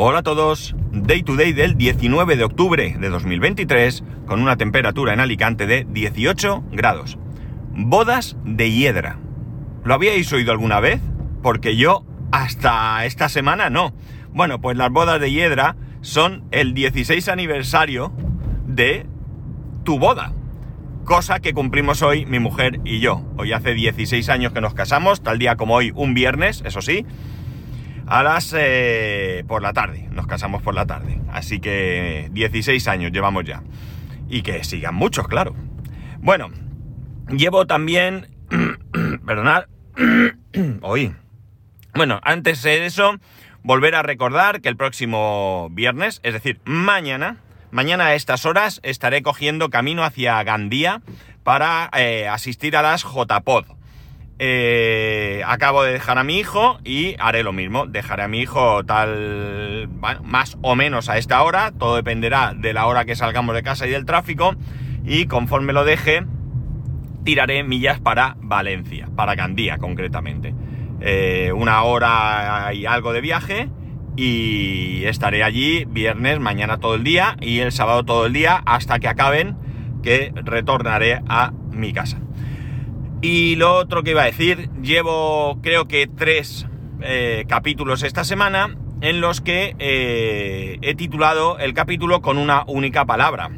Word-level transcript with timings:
Hola 0.00 0.20
a 0.20 0.22
todos, 0.22 0.76
Day 0.92 1.24
to 1.24 1.34
Day 1.34 1.52
del 1.52 1.76
19 1.76 2.36
de 2.36 2.44
octubre 2.44 2.96
de 3.00 3.08
2023 3.08 4.04
con 4.28 4.40
una 4.40 4.56
temperatura 4.56 5.12
en 5.12 5.18
Alicante 5.18 5.66
de 5.66 5.88
18 5.90 6.62
grados. 6.70 7.18
Bodas 7.72 8.36
de 8.44 8.70
hiedra. 8.70 9.18
¿Lo 9.82 9.94
habíais 9.94 10.32
oído 10.32 10.52
alguna 10.52 10.78
vez? 10.78 11.00
Porque 11.42 11.74
yo 11.74 12.04
hasta 12.30 13.04
esta 13.06 13.28
semana 13.28 13.70
no. 13.70 13.92
Bueno, 14.30 14.60
pues 14.60 14.76
las 14.76 14.92
bodas 14.92 15.20
de 15.20 15.32
hiedra 15.32 15.74
son 16.00 16.44
el 16.52 16.74
16 16.74 17.28
aniversario 17.28 18.12
de 18.68 19.04
tu 19.82 19.98
boda. 19.98 20.32
Cosa 21.02 21.40
que 21.40 21.54
cumplimos 21.54 22.02
hoy 22.02 22.24
mi 22.24 22.38
mujer 22.38 22.78
y 22.84 23.00
yo. 23.00 23.24
Hoy 23.36 23.52
hace 23.52 23.74
16 23.74 24.28
años 24.28 24.52
que 24.52 24.60
nos 24.60 24.74
casamos, 24.74 25.24
tal 25.24 25.40
día 25.40 25.56
como 25.56 25.74
hoy, 25.74 25.90
un 25.92 26.14
viernes, 26.14 26.62
eso 26.64 26.82
sí 26.82 27.04
a 28.08 28.22
las... 28.22 28.54
Eh, 28.56 29.44
por 29.46 29.62
la 29.62 29.72
tarde, 29.72 30.08
nos 30.10 30.26
casamos 30.26 30.62
por 30.62 30.74
la 30.74 30.86
tarde. 30.86 31.20
Así 31.30 31.60
que 31.60 32.28
16 32.32 32.88
años 32.88 33.12
llevamos 33.12 33.44
ya. 33.44 33.62
Y 34.28 34.42
que 34.42 34.64
sigan 34.64 34.94
muchos, 34.94 35.28
claro. 35.28 35.54
Bueno, 36.18 36.50
llevo 37.28 37.66
también... 37.66 38.28
perdonad. 39.26 39.64
hoy. 40.82 41.14
Bueno, 41.94 42.20
antes 42.22 42.62
de 42.62 42.86
eso, 42.86 43.16
volver 43.62 43.94
a 43.94 44.02
recordar 44.02 44.60
que 44.60 44.68
el 44.68 44.76
próximo 44.76 45.68
viernes, 45.70 46.20
es 46.22 46.32
decir, 46.32 46.60
mañana, 46.64 47.38
mañana 47.70 48.06
a 48.06 48.14
estas 48.14 48.46
horas 48.46 48.80
estaré 48.82 49.22
cogiendo 49.22 49.70
camino 49.70 50.04
hacia 50.04 50.42
Gandía 50.44 51.02
para 51.42 51.90
eh, 51.96 52.28
asistir 52.28 52.76
a 52.76 52.82
las 52.82 53.02
JPod 53.02 53.77
eh, 54.40 55.42
acabo 55.46 55.82
de 55.82 55.92
dejar 55.92 56.18
a 56.18 56.24
mi 56.24 56.38
hijo 56.38 56.78
y 56.84 57.16
haré 57.18 57.42
lo 57.42 57.52
mismo. 57.52 57.86
Dejaré 57.86 58.22
a 58.22 58.28
mi 58.28 58.40
hijo 58.40 58.84
tal, 58.84 59.88
más 60.22 60.58
o 60.62 60.76
menos 60.76 61.08
a 61.08 61.18
esta 61.18 61.42
hora. 61.42 61.72
Todo 61.72 61.96
dependerá 61.96 62.54
de 62.56 62.72
la 62.72 62.86
hora 62.86 63.04
que 63.04 63.16
salgamos 63.16 63.54
de 63.54 63.62
casa 63.62 63.86
y 63.86 63.90
del 63.90 64.04
tráfico. 64.04 64.54
Y 65.04 65.26
conforme 65.26 65.72
lo 65.72 65.84
deje, 65.84 66.24
tiraré 67.24 67.62
millas 67.62 68.00
para 68.00 68.36
Valencia, 68.40 69.08
para 69.16 69.34
Gandía 69.34 69.78
concretamente. 69.78 70.54
Eh, 71.00 71.52
una 71.54 71.82
hora 71.82 72.72
y 72.74 72.86
algo 72.86 73.12
de 73.12 73.20
viaje 73.20 73.68
y 74.16 75.04
estaré 75.04 75.44
allí 75.44 75.84
viernes, 75.84 76.40
mañana 76.40 76.78
todo 76.78 76.96
el 76.96 77.04
día 77.04 77.36
y 77.40 77.60
el 77.60 77.70
sábado 77.70 78.04
todo 78.04 78.26
el 78.26 78.32
día 78.32 78.62
hasta 78.66 78.98
que 78.98 79.06
acaben 79.06 79.56
que 80.02 80.32
retornaré 80.34 81.20
a 81.28 81.52
mi 81.70 81.92
casa. 81.92 82.18
Y 83.20 83.56
lo 83.56 83.74
otro 83.74 84.04
que 84.04 84.12
iba 84.12 84.22
a 84.22 84.26
decir, 84.26 84.70
llevo 84.80 85.58
creo 85.60 85.88
que 85.88 86.06
tres 86.06 86.66
eh, 87.00 87.44
capítulos 87.48 88.04
esta 88.04 88.22
semana 88.22 88.76
en 89.00 89.20
los 89.20 89.40
que 89.40 89.74
eh, 89.80 90.78
he 90.82 90.94
titulado 90.94 91.58
el 91.58 91.74
capítulo 91.74 92.22
con 92.22 92.38
una 92.38 92.62
única 92.68 93.06
palabra. 93.06 93.50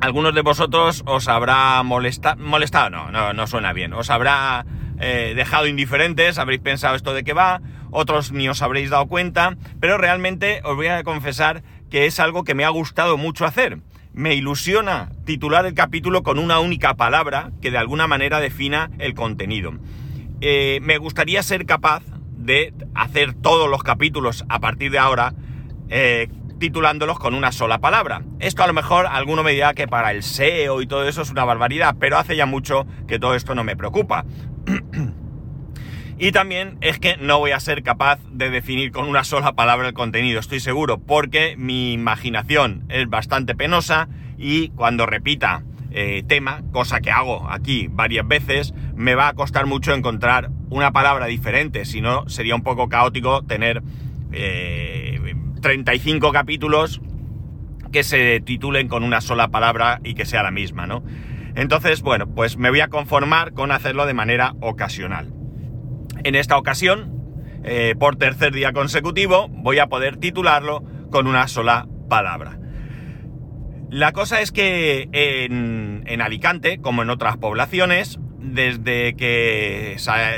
Algunos 0.00 0.34
de 0.34 0.40
vosotros 0.40 1.02
os 1.06 1.28
habrá 1.28 1.82
molestado, 1.82 2.90
no, 2.90 3.10
no, 3.10 3.32
no 3.34 3.46
suena 3.46 3.72
bien, 3.74 3.92
os 3.92 4.08
habrá 4.08 4.64
eh, 5.00 5.34
dejado 5.36 5.66
indiferentes, 5.66 6.38
habréis 6.38 6.60
pensado 6.60 6.94
esto 6.94 7.12
de 7.12 7.24
qué 7.24 7.34
va, 7.34 7.60
otros 7.90 8.32
ni 8.32 8.48
os 8.48 8.62
habréis 8.62 8.90
dado 8.90 9.06
cuenta, 9.06 9.56
pero 9.80 9.98
realmente 9.98 10.62
os 10.64 10.76
voy 10.76 10.86
a 10.86 11.02
confesar 11.04 11.62
que 11.90 12.06
es 12.06 12.20
algo 12.20 12.44
que 12.44 12.54
me 12.54 12.64
ha 12.64 12.70
gustado 12.70 13.18
mucho 13.18 13.44
hacer 13.44 13.80
me 14.12 14.34
ilusiona 14.34 15.10
titular 15.24 15.66
el 15.66 15.74
capítulo 15.74 16.22
con 16.22 16.38
una 16.38 16.60
única 16.60 16.94
palabra 16.94 17.52
que 17.60 17.70
de 17.70 17.78
alguna 17.78 18.06
manera 18.06 18.40
defina 18.40 18.90
el 18.98 19.14
contenido. 19.14 19.72
Eh, 20.40 20.80
me 20.82 20.98
gustaría 20.98 21.42
ser 21.42 21.66
capaz 21.66 22.02
de 22.36 22.72
hacer 22.94 23.34
todos 23.34 23.68
los 23.68 23.82
capítulos 23.82 24.44
a 24.48 24.60
partir 24.60 24.90
de 24.90 24.98
ahora 24.98 25.34
eh, 25.88 26.28
titulándolos 26.58 27.18
con 27.18 27.34
una 27.34 27.52
sola 27.52 27.78
palabra. 27.78 28.22
Esto 28.40 28.62
a 28.62 28.66
lo 28.66 28.72
mejor 28.72 29.06
alguno 29.06 29.42
me 29.42 29.52
dirá 29.52 29.74
que 29.74 29.88
para 29.88 30.10
el 30.10 30.22
SEO 30.22 30.82
y 30.82 30.86
todo 30.86 31.06
eso 31.06 31.22
es 31.22 31.30
una 31.30 31.44
barbaridad, 31.44 31.96
pero 31.98 32.18
hace 32.18 32.36
ya 32.36 32.46
mucho 32.46 32.86
que 33.06 33.18
todo 33.18 33.34
esto 33.34 33.54
no 33.54 33.64
me 33.64 33.76
preocupa. 33.76 34.24
Y 36.20 36.32
también 36.32 36.78
es 36.80 36.98
que 36.98 37.16
no 37.16 37.38
voy 37.38 37.52
a 37.52 37.60
ser 37.60 37.84
capaz 37.84 38.18
de 38.32 38.50
definir 38.50 38.90
con 38.90 39.08
una 39.08 39.22
sola 39.22 39.52
palabra 39.52 39.86
el 39.86 39.94
contenido, 39.94 40.40
estoy 40.40 40.58
seguro, 40.58 40.98
porque 40.98 41.54
mi 41.56 41.92
imaginación 41.92 42.84
es 42.88 43.08
bastante 43.08 43.54
penosa 43.54 44.08
y 44.36 44.70
cuando 44.70 45.06
repita 45.06 45.62
eh, 45.92 46.24
tema, 46.26 46.62
cosa 46.72 47.00
que 47.00 47.12
hago 47.12 47.48
aquí 47.48 47.86
varias 47.88 48.26
veces, 48.26 48.74
me 48.96 49.14
va 49.14 49.28
a 49.28 49.34
costar 49.34 49.66
mucho 49.66 49.94
encontrar 49.94 50.50
una 50.70 50.90
palabra 50.90 51.26
diferente, 51.26 51.84
si 51.84 52.00
no 52.00 52.28
sería 52.28 52.56
un 52.56 52.64
poco 52.64 52.88
caótico 52.88 53.42
tener 53.44 53.82
35 55.62 56.26
eh, 56.26 56.30
capítulos 56.32 57.00
que 57.92 58.02
se 58.02 58.40
titulen 58.40 58.88
con 58.88 59.04
una 59.04 59.20
sola 59.20 59.48
palabra 59.48 60.00
y 60.02 60.14
que 60.14 60.26
sea 60.26 60.42
la 60.42 60.50
misma, 60.50 60.88
¿no? 60.88 61.04
Entonces, 61.54 62.02
bueno, 62.02 62.26
pues 62.26 62.56
me 62.56 62.70
voy 62.70 62.80
a 62.80 62.88
conformar 62.88 63.52
con 63.52 63.70
hacerlo 63.70 64.04
de 64.04 64.14
manera 64.14 64.54
ocasional. 64.60 65.37
En 66.24 66.34
esta 66.34 66.56
ocasión, 66.56 67.12
eh, 67.64 67.94
por 67.98 68.16
tercer 68.16 68.52
día 68.52 68.72
consecutivo, 68.72 69.48
voy 69.48 69.78
a 69.78 69.86
poder 69.86 70.16
titularlo 70.16 70.82
con 71.10 71.26
una 71.26 71.48
sola 71.48 71.86
palabra. 72.08 72.58
La 73.90 74.12
cosa 74.12 74.40
es 74.40 74.52
que 74.52 75.08
en, 75.12 76.20
Alicante, 76.20 76.78
como 76.78 77.02
en 77.02 77.10
otras 77.10 77.38
poblaciones, 77.38 78.18
desde 78.38 79.14
que 79.14 79.96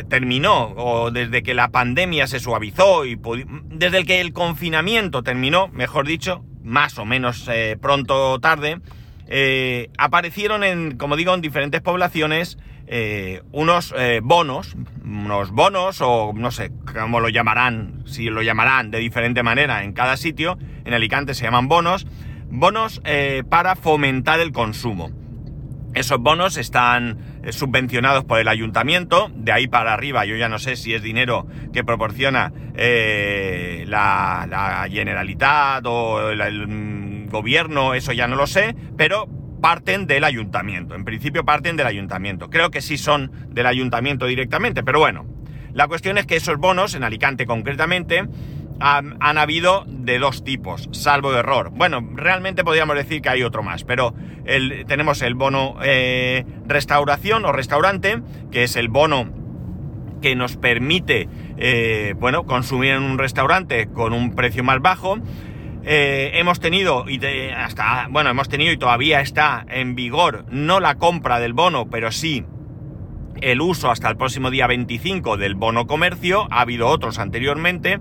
terminó 0.09 0.75
o 0.77 1.11
desde 1.11 1.43
que 1.43 1.55
la 1.55 1.69
pandemia 1.69 2.27
se 2.27 2.41
suavizó 2.41 3.05
y 3.05 3.19
desde 3.67 4.05
que 4.05 4.21
el 4.21 4.33
confinamiento 4.33 5.23
terminó, 5.23 5.69
mejor 5.69 6.07
dicho, 6.07 6.45
más 6.63 6.99
o 6.99 7.05
menos 7.05 7.49
eh, 7.49 7.77
pronto 7.81 8.33
o 8.33 8.41
tarde, 8.41 8.81
eh, 9.27 9.91
aparecieron 9.99 10.63
en, 10.65 10.97
como 10.97 11.17
digo, 11.17 11.35
en 11.35 11.41
diferentes 11.41 11.81
poblaciones 11.81 12.59
eh, 12.93 13.43
unos 13.53 13.95
eh, 13.97 14.19
bonos, 14.21 14.77
unos 15.05 15.53
bonos 15.53 16.01
o 16.01 16.33
no 16.35 16.51
sé 16.51 16.73
cómo 16.93 17.21
lo 17.21 17.29
llamarán, 17.29 18.03
si 18.05 18.25
lo 18.31 18.43
llamarán 18.43 18.91
de 18.91 18.99
diferente 18.99 19.45
manera 19.45 19.85
en 19.85 19.93
cada 19.93 20.17
sitio, 20.17 20.59
en 20.85 20.93
Alicante 20.93 21.35
se 21.35 21.45
llaman 21.45 21.69
bonos, 21.69 22.09
bonos 22.51 23.01
eh, 23.05 23.45
para 23.49 23.77
fomentar 23.77 24.41
el 24.41 24.51
consumo. 24.51 25.13
Esos 25.95 26.19
bonos 26.19 26.57
están 26.57 27.19
subvencionados 27.51 28.25
por 28.25 28.41
el 28.41 28.49
ayuntamiento, 28.49 29.31
de 29.37 29.53
ahí 29.53 29.69
para 29.69 29.95
arriba 29.95 30.25
yo 30.25 30.35
ya 30.35 30.49
no 30.49 30.59
sé 30.59 30.75
si 30.75 30.93
es 30.93 31.01
dinero 31.01 31.47
que 31.73 31.85
proporciona 31.85 32.53
la, 32.75 34.49
la, 34.51 34.89
Generalitat 34.91 35.87
o 35.87 36.31
el 36.31 36.67
mm, 36.67 37.29
gobierno, 37.29 37.95
eso 37.95 38.13
ya 38.13 38.27
no 38.27 38.35
lo 38.35 38.49
sé, 38.49 38.75
pero 38.97 39.29
parten 39.61 40.07
del 40.07 40.25
ayuntamiento. 40.25 40.95
En 40.95 41.05
principio 41.05 41.45
parten 41.45 41.77
del 41.77 41.87
ayuntamiento. 41.87 42.51
Creo 42.51 42.71
que 42.71 42.81
sí 42.81 42.99
son 42.99 43.31
del 43.49 43.67
ayuntamiento 43.67 44.27
directamente, 44.27 44.83
pero 44.83 44.99
bueno. 44.99 45.27
La 45.73 45.87
cuestión 45.87 46.19
es 46.19 46.27
que 46.27 46.37
esos 46.37 46.59
bonos, 46.59 46.95
en 46.95 47.05
Alicante 47.05 47.47
concretamente, 47.47 48.25
han, 48.81 49.39
habido 49.39 49.85
de 49.87 50.19
dos 50.19 50.43
tipos, 50.43 50.89
salvo 50.93 51.35
error. 51.35 51.71
Bueno, 51.71 52.01
realmente 52.15 52.65
podríamos 52.65 52.97
decir 52.97 53.21
que 53.21 53.29
hay 53.29 53.43
otro 53.43 53.63
más, 53.63 53.85
pero 53.85 54.15
tenemos 54.87 55.23
el 55.23 55.35
bono 55.35 55.77
eh, 55.83 56.45
restauración 56.67 57.45
o 57.45 57.53
restaurante, 57.53 58.23
que 58.51 58.65
es 58.65 58.77
el 58.77 58.89
bono 58.89 59.31
que 60.23 60.35
nos 60.35 60.57
permite, 60.57 61.29
eh, 61.57 62.15
bueno, 62.19 62.45
consumir 62.45 62.93
en 62.93 63.03
un 63.03 63.19
restaurante 63.19 63.87
con 63.87 64.13
un 64.13 64.35
precio 64.35 64.65
más 64.65 64.81
bajo 64.81 65.19
eh, 65.85 66.33
hemos 66.35 66.61
tenido 66.61 67.09
y 67.09 67.21
hasta 67.57 68.09
bueno 68.11 68.31
hemos 68.31 68.49
tenido 68.49 68.73
y 68.73 68.77
todavía 68.77 69.21
está 69.21 69.65
en 69.69 69.95
vigor 69.95 70.45
no 70.51 70.79
la 70.79 70.97
compra 70.97 71.41
del 71.41 71.55
bono 71.55 71.89
pero 71.89 72.13
sí 72.13 72.45
el 73.41 73.61
uso 73.61 73.91
hasta 73.91 74.09
el 74.09 74.17
próximo 74.17 74.51
día 74.51 74.67
25 74.67 75.37
del 75.37 75.55
bono 75.55 75.87
comercio. 75.87 76.47
Ha 76.51 76.63
habido 76.63 76.89
otros 76.89 77.19
anteriormente 77.19 77.99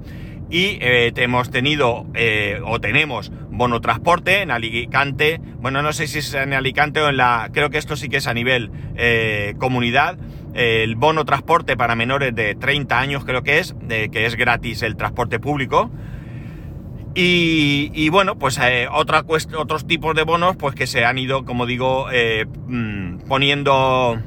y 0.49 0.77
eh, 0.81 1.13
hemos 1.15 1.51
tenido 1.51 2.07
eh, 2.15 2.59
o 2.65 2.81
tenemos 2.81 3.31
bono 3.49 3.81
transporte 3.81 4.41
en 4.41 4.51
Alicante. 4.51 5.39
Bueno 5.59 5.81
no 5.81 5.93
sé 5.93 6.07
si 6.07 6.19
es 6.19 6.33
en 6.33 6.53
Alicante 6.53 7.01
o 7.01 7.09
en 7.09 7.17
la 7.17 7.49
creo 7.53 7.69
que 7.69 7.77
esto 7.77 7.95
sí 7.95 8.09
que 8.09 8.17
es 8.17 8.27
a 8.27 8.33
nivel 8.33 8.71
comunidad. 9.57 10.17
El 10.53 10.95
bono 10.95 11.25
transporte 11.25 11.77
para 11.77 11.95
menores 11.95 12.33
de 12.33 12.55
30 12.55 12.99
años 12.99 13.23
creo 13.23 13.43
que 13.43 13.59
es 13.59 13.75
que 13.87 14.25
es 14.25 14.35
gratis 14.35 14.81
el 14.81 14.97
transporte 14.97 15.39
público 15.39 15.91
y, 17.21 18.09
bueno, 18.09 18.37
pues 18.37 18.57
eh, 18.59 18.87
otros 18.89 19.85
tipos 19.87 20.15
de 20.15 20.23
bonos 20.23 20.55
pues 20.55 20.73
que 20.73 20.87
se 20.87 21.03
han 21.03 21.17
ido, 21.17 21.43
como 21.43 21.65
digo, 21.65 22.07
eh, 22.11 22.45
mm, 22.67 23.27
poniendo, 23.27 24.17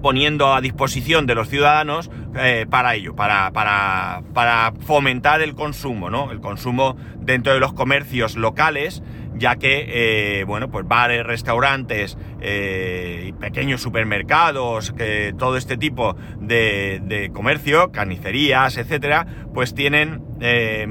poniendo 0.00 0.54
a 0.54 0.62
disposición 0.62 1.26
de 1.26 1.34
los 1.34 1.48
ciudadanos 1.48 2.10
eh, 2.36 2.66
para 2.68 2.94
ello, 2.94 3.14
para, 3.14 3.50
para, 3.52 4.72
fomentar 4.80 5.42
el 5.42 5.54
consumo, 5.54 6.08
¿no? 6.08 6.30
El 6.30 6.40
consumo 6.40 6.96
dentro 7.20 7.52
de 7.52 7.60
los 7.60 7.74
comercios 7.74 8.36
locales, 8.36 9.02
ya 9.38 9.56
que, 9.56 10.40
eh, 10.40 10.44
bueno, 10.44 10.70
pues 10.70 10.86
bares, 10.86 11.24
restaurantes, 11.24 12.18
eh, 12.40 13.32
pequeños 13.40 13.80
supermercados, 13.80 14.94
todo 15.38 15.56
este 15.56 15.76
tipo 15.76 16.16
de, 16.40 17.30
comercio, 17.32 17.92
carnicerías, 17.92 18.76
etcétera, 18.76 19.26
pues 19.54 19.74
tienen 19.74 20.22
eh, 20.40 20.86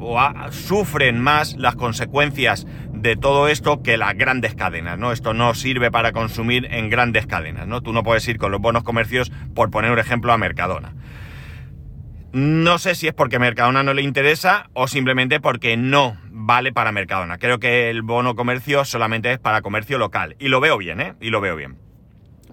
o 0.00 0.18
sufren 0.50 1.20
más 1.20 1.56
las 1.56 1.76
consecuencias 1.76 2.66
de 2.92 3.16
todo 3.16 3.48
esto 3.48 3.82
que 3.82 3.96
las 3.96 4.14
grandes 4.14 4.54
cadenas, 4.54 4.98
¿no? 4.98 5.12
Esto 5.12 5.34
no 5.34 5.54
sirve 5.54 5.90
para 5.90 6.12
consumir 6.12 6.68
en 6.70 6.88
grandes 6.88 7.26
cadenas, 7.26 7.66
¿no? 7.66 7.80
Tú 7.80 7.92
no 7.92 8.02
puedes 8.02 8.26
ir 8.28 8.38
con 8.38 8.52
los 8.52 8.60
bonos 8.60 8.84
comercios, 8.84 9.32
por 9.54 9.70
poner 9.70 9.90
un 9.90 9.98
ejemplo, 9.98 10.32
a 10.32 10.38
Mercadona. 10.38 10.94
No 12.32 12.78
sé 12.78 12.94
si 12.94 13.08
es 13.08 13.12
porque 13.12 13.38
Mercadona 13.38 13.82
no 13.82 13.92
le 13.92 14.00
interesa 14.00 14.70
o 14.72 14.88
simplemente 14.88 15.38
porque 15.38 15.76
no 15.76 16.16
vale 16.30 16.72
para 16.72 16.90
Mercadona. 16.90 17.36
Creo 17.36 17.58
que 17.58 17.90
el 17.90 18.00
bono 18.00 18.34
comercio 18.34 18.86
solamente 18.86 19.32
es 19.32 19.38
para 19.38 19.60
comercio 19.60 19.98
local. 19.98 20.36
Y 20.38 20.48
lo 20.48 20.60
veo 20.60 20.78
bien, 20.78 21.00
¿eh? 21.00 21.14
Y 21.20 21.28
lo 21.28 21.42
veo 21.42 21.56
bien. 21.56 21.76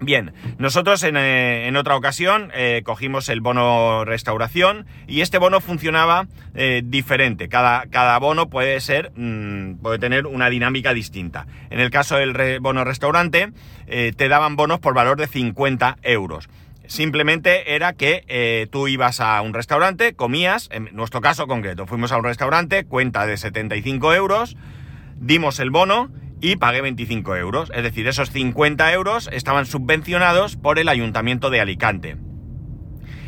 Bien, 0.02 0.32
nosotros 0.58 1.02
en, 1.02 1.16
eh, 1.18 1.70
otra 1.76 1.94
ocasión 1.94 2.50
eh, 2.54 2.80
cogimos 2.84 3.28
el 3.28 3.42
bono 3.42 4.06
restauración 4.06 4.86
y 5.06 5.20
este 5.20 5.36
bono 5.36 5.60
funcionaba 5.60 6.26
eh, 6.54 6.80
diferente. 6.82 7.50
Cada, 7.50 7.84
cada, 7.90 8.18
bono 8.18 8.48
puede 8.48 8.80
ser, 8.80 9.12
mm, 9.14 9.76
puede 9.82 9.98
tener 9.98 10.26
una 10.26 10.48
dinámica 10.48 10.94
distinta. 10.94 11.46
En 11.68 11.80
el 11.80 11.90
caso 11.90 12.16
del 12.16 12.60
bono 12.60 12.84
restaurante, 12.84 13.52
te 13.86 14.28
daban 14.28 14.54
bonos 14.54 14.78
por 14.78 14.94
valor 14.94 15.18
de 15.18 15.26
50 15.26 15.98
euros. 16.02 16.48
Simplemente 16.90 17.76
era 17.76 17.92
que 17.92 18.24
eh, 18.26 18.66
tú 18.68 18.88
ibas 18.88 19.20
a 19.20 19.40
un 19.42 19.54
restaurante, 19.54 20.14
comías, 20.14 20.68
en 20.72 20.88
nuestro 20.90 21.20
caso 21.20 21.46
concreto, 21.46 21.86
fuimos 21.86 22.10
a 22.10 22.16
un 22.16 22.24
restaurante, 22.24 22.84
cuenta 22.84 23.26
de 23.26 23.36
75 23.36 24.12
euros, 24.12 24.56
dimos 25.14 25.60
el 25.60 25.70
bono 25.70 26.10
y 26.40 26.56
pagué 26.56 26.80
25 26.80 27.36
euros. 27.36 27.70
Es 27.76 27.84
decir, 27.84 28.08
esos 28.08 28.32
50 28.32 28.92
euros 28.92 29.30
estaban 29.32 29.66
subvencionados 29.66 30.56
por 30.56 30.80
el 30.80 30.88
Ayuntamiento 30.88 31.48
de 31.48 31.60
Alicante. 31.60 32.16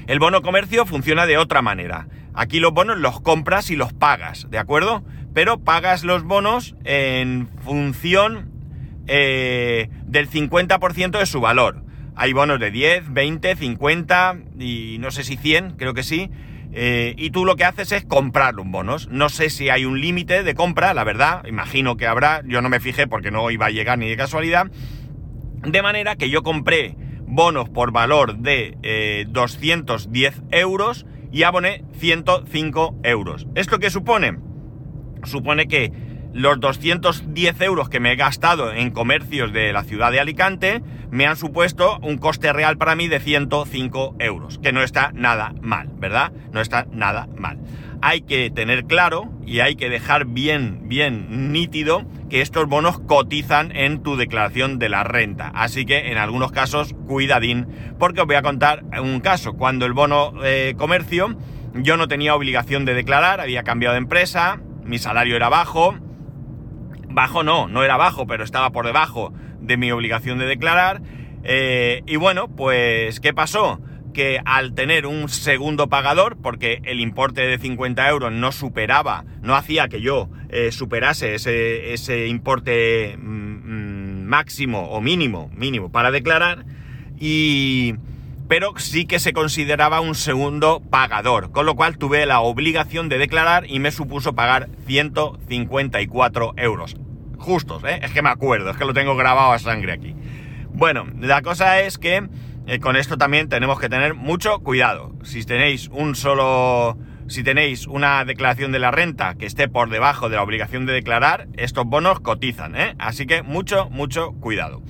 El 0.09 0.19
bono 0.19 0.43
comercio 0.43 0.85
funciona 0.85 1.27
de 1.27 1.39
otra 1.39 1.63
manera. 1.63 2.09
Aquí 2.35 2.59
los 2.59 2.73
bonos 2.73 2.99
los 2.99 3.21
compras 3.21 3.71
y 3.71 3.77
los 3.77 3.93
pagas, 3.93 4.51
¿de 4.51 4.59
acuerdo? 4.59 5.05
Pero 5.35 5.61
pagas 5.61 6.03
los 6.03 6.25
bonos 6.25 6.75
en 6.83 7.49
función 7.65 8.51
eh, 9.07 9.89
del 10.05 10.29
50% 10.29 11.17
de 11.17 11.27
su 11.27 11.41
valor. 11.41 11.82
Hay 12.15 12.33
bonos 12.33 12.61
de 12.61 12.71
10, 12.71 13.13
20, 13.13 13.57
50 13.57 14.37
y 14.59 14.99
no 15.01 15.11
sé 15.11 15.25
si 15.25 15.37
100, 15.37 15.77
creo 15.77 15.95
que 15.95 16.03
sí. 16.03 16.31
Eh, 16.75 17.15
y 17.19 17.31
tú 17.31 17.45
lo 17.45 17.57
que 17.57 17.65
haces 17.65 17.93
es 17.93 18.05
comprar 18.05 18.59
un 18.59 18.73
bonos. 18.73 19.09
No 19.09 19.29
sé 19.29 19.51
si 19.51 19.69
hay 19.69 19.85
un 19.85 20.01
límite 20.01 20.43
de 20.43 20.55
compra, 20.55 20.95
la 20.95 21.05
verdad, 21.05 21.45
imagino 21.47 21.97
que 21.97 22.07
habrá, 22.07 22.43
yo 22.47 22.63
no 22.63 22.69
me 22.69 22.81
fijé 22.81 23.07
porque 23.07 23.31
no 23.31 23.51
iba 23.51 23.67
a 23.67 23.71
llegar 23.71 23.99
ni 23.99 24.09
de 24.09 24.17
casualidad. 24.17 24.71
De 25.65 25.83
manera 25.83 26.17
que 26.17 26.31
yo 26.31 26.43
compré 26.43 26.97
bonos 27.27 27.69
por 27.69 27.93
valor 27.93 28.39
de 28.39 29.27
210 29.29 30.37
eh, 30.37 30.43
euros 30.51 31.07
y 31.31 31.45
aboné 31.45 31.85
105 31.99 33.01
euros. 33.05 33.47
¿Esto 33.55 33.79
qué 33.79 33.91
supone? 33.91 34.39
Supone 35.25 35.67
que 35.67 35.93
los 36.33 36.59
210 36.61 37.61
euros 37.61 37.89
que 37.89 38.01
me 38.01 38.13
he 38.13 38.17
gastado 38.17 38.73
en 38.73 38.91
comercios 38.91 39.53
de 39.53 39.73
la 39.73 39.85
ciudad 39.85 40.11
de 40.11 40.21
Alicante 40.21 40.83
me 41.11 41.27
han 41.27 41.37
supuesto 41.37 41.99
un 42.01 42.17
coste 42.17 42.53
real 42.55 42.79
para 42.79 42.97
mí 42.97 43.07
de 43.07 43.21
105 43.21 44.17
euros, 44.19 44.59
que 44.59 44.73
no 44.73 44.83
está 44.83 45.13
nada 45.13 45.53
mal, 45.61 45.91
¿verdad? 45.99 46.33
No 46.53 46.61
está 46.61 46.87
nada 46.91 47.29
mal. 47.37 47.59
Hay 48.01 48.23
que 48.23 48.51
tener 48.51 48.87
claro 48.87 49.31
y 49.47 49.61
hay 49.61 49.77
que 49.77 49.91
dejar 49.91 50.25
bien, 50.25 50.89
bien 50.89 51.53
nítido 51.53 52.05
que 52.31 52.41
estos 52.41 52.67
bonos 52.67 52.99
cotizan 52.99 53.77
en 53.77 54.03
tu 54.03 54.17
declaración 54.17 54.79
de 54.79 54.89
la 54.89 55.05
renta. 55.05 55.53
Así 55.55 55.85
que 55.85 56.11
en 56.11 56.17
algunos 56.17 56.51
casos, 56.51 56.95
cuidadín, 57.07 57.69
porque 57.99 58.23
os 58.23 58.27
voy 58.27 58.37
a 58.37 58.43
contar 58.43 58.83
un 59.01 59.21
caso. 59.21 59.53
Cuando 59.53 59.85
el 59.85 59.93
bono 59.93 60.33
eh, 60.43 60.75
comercio, 60.79 61.37
yo 61.75 61.99
no 61.99 62.09
tenía 62.09 62.35
obligación 62.35 62.87
de 62.87 62.95
declarar, 62.95 63.41
había 63.41 63.63
cambiado 63.63 63.93
de 63.93 63.99
empresa, 63.99 64.61
mi 64.85 64.99
salario 64.99 65.37
era 65.37 65.49
bajo, 65.51 65.95
Bajo 67.13 67.43
no, 67.43 67.69
no 67.69 67.85
era 67.85 67.97
bajo, 67.97 68.27
pero 68.27 68.45
estaba 68.45 68.71
por 68.71 68.87
debajo 68.87 69.33
de 69.61 69.77
mi 69.77 69.93
obligación 69.93 70.39
de 70.39 70.47
declarar. 70.47 71.03
Eh, 71.45 72.03
y 72.07 72.17
bueno, 72.17 72.49
pues, 72.49 73.21
¿qué 73.21 73.33
pasó? 73.33 73.81
Que 74.15 74.41
al 74.45 74.75
tener 74.75 75.07
un 75.07 75.29
segundo 75.29 75.89
pagador, 75.89 76.37
porque 76.41 76.81
el 76.85 77.01
importe 77.01 77.43
de 77.43 77.59
50 77.59 78.09
euros 78.09 78.33
no 78.33 78.53
superaba, 78.53 79.25
no 79.41 79.55
hacía 79.55 79.89
que 79.89 80.01
yo 80.01 80.29
eh, 80.51 80.73
superase 80.73 81.35
ese, 81.35 81.93
ese 81.93 82.27
importe 82.27 83.17
mm, 83.17 83.23
mm, 83.23 84.25
máximo 84.27 84.91
o 84.91 85.01
mínimo, 85.01 85.51
mínimo 85.55 85.91
para 85.91 86.11
declarar, 86.11 86.65
y, 87.19 87.95
pero 88.53 88.75
sí 88.77 89.07
que 89.07 89.19
se 89.19 89.33
consideraba 89.33 90.03
un 90.03 90.15
segundo 90.15 90.83
pagador, 90.91 91.53
con 91.53 91.65
lo 91.65 91.75
cual 91.75 91.97
tuve 91.97 92.27
la 92.27 92.41
obligación 92.41 93.09
de 93.09 93.17
declarar 93.17 93.65
y 93.67 93.79
me 93.79 93.91
supuso 93.91 94.35
pagar 94.35 94.69
154 94.87 96.53
euros 96.59 96.95
justos, 97.39 97.83
¿eh? 97.85 98.01
Es 98.03 98.11
que 98.11 98.21
me 98.21 98.29
acuerdo, 98.29 98.69
es 98.69 98.77
que 98.77 98.85
lo 98.85 98.93
tengo 98.93 99.17
grabado 99.17 99.53
a 99.53 99.59
sangre 99.59 99.93
aquí. 99.93 100.15
Bueno, 100.69 101.07
la 101.19 101.41
cosa 101.41 101.81
es 101.81 101.97
que 101.97 102.29
eh, 102.67 102.79
con 102.79 102.97
esto 102.97 103.17
también 103.17 103.49
tenemos 103.49 103.81
que 103.81 103.89
tener 103.89 104.13
mucho 104.13 104.59
cuidado. 104.59 105.15
Si 105.23 105.43
tenéis 105.45 105.89
un 105.89 106.15
solo... 106.15 106.99
Si 107.29 107.43
tenéis 107.43 107.87
una 107.87 108.23
declaración 108.27 108.71
de 108.71 108.81
la 108.81 108.91
renta 108.91 109.35
que 109.35 109.47
esté 109.47 109.67
por 109.67 109.89
debajo 109.89 110.29
de 110.29 110.37
la 110.37 110.43
obligación 110.43 110.85
de 110.85 110.93
declarar, 110.93 111.49
estos 111.57 111.87
bonos 111.87 112.21
cotizan, 112.21 112.77
¿eh? 112.77 112.97
Así 112.99 113.25
que 113.25 113.43
mucho, 113.43 113.89
mucho 113.89 114.33
cuidado. 114.33 114.83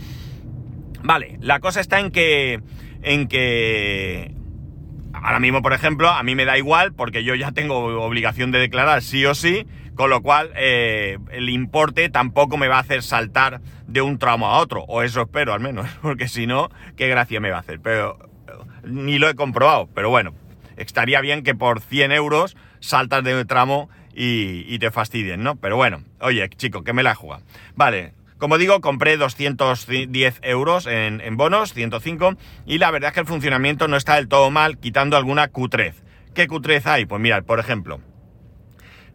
Vale, 1.04 1.38
la 1.40 1.60
cosa 1.60 1.80
está 1.80 2.00
en 2.00 2.10
que... 2.10 2.60
En 3.02 3.28
que... 3.28 4.34
Ahora 5.12 5.38
mismo, 5.38 5.62
por 5.62 5.72
ejemplo, 5.72 6.08
a 6.08 6.22
mí 6.22 6.34
me 6.34 6.44
da 6.44 6.58
igual 6.58 6.94
porque 6.94 7.22
yo 7.22 7.34
ya 7.34 7.52
tengo 7.52 7.76
obligación 8.04 8.50
de 8.50 8.58
declarar 8.58 9.02
sí 9.02 9.24
o 9.24 9.34
sí 9.34 9.66
con 9.94 10.10
lo 10.10 10.22
cual 10.22 10.50
eh, 10.56 11.18
el 11.30 11.48
importe 11.48 12.08
tampoco 12.08 12.56
me 12.56 12.68
va 12.68 12.76
a 12.76 12.80
hacer 12.80 13.02
saltar 13.02 13.60
de 13.86 14.02
un 14.02 14.18
tramo 14.18 14.46
a 14.46 14.58
otro, 14.58 14.84
o 14.84 15.02
eso 15.02 15.22
espero 15.22 15.52
al 15.52 15.60
menos, 15.60 15.88
porque 16.02 16.28
si 16.28 16.46
no, 16.46 16.70
qué 16.96 17.08
gracia 17.08 17.40
me 17.40 17.50
va 17.50 17.58
a 17.58 17.60
hacer, 17.60 17.80
pero 17.80 18.18
ni 18.84 19.18
lo 19.18 19.28
he 19.28 19.34
comprobado, 19.34 19.88
pero 19.94 20.10
bueno, 20.10 20.34
estaría 20.76 21.20
bien 21.20 21.42
que 21.42 21.54
por 21.54 21.80
100 21.80 22.12
euros 22.12 22.56
saltas 22.80 23.22
de 23.22 23.38
un 23.38 23.46
tramo 23.46 23.90
y, 24.14 24.78
te 24.78 24.90
fastidien, 24.90 25.42
¿no? 25.42 25.56
Pero 25.56 25.76
bueno, 25.76 26.02
oye, 26.20 26.48
chico, 26.50 26.84
que 26.84 26.92
me 26.92 27.02
la 27.02 27.14
jugado. 27.14 27.42
Vale, 27.76 28.12
como 28.42 28.58
digo, 28.58 28.80
compré 28.80 29.16
210 29.16 30.40
euros 30.42 30.88
en, 30.88 31.36
bonos, 31.36 31.74
105, 31.74 32.34
y 32.66 32.78
la 32.78 32.90
verdad 32.90 33.10
es 33.10 33.14
que 33.14 33.20
el 33.20 33.26
funcionamiento 33.26 33.86
no 33.86 33.96
está 33.96 34.16
del 34.16 34.26
todo 34.26 34.50
mal, 34.50 34.78
quitando 34.78 35.16
alguna 35.16 35.46
cutrez. 35.46 36.02
¿Qué 36.34 36.48
cutrez 36.48 36.88
hay? 36.88 37.06
Pues 37.06 37.20
mirad, 37.22 37.44
por 37.44 37.60
ejemplo, 37.60 38.00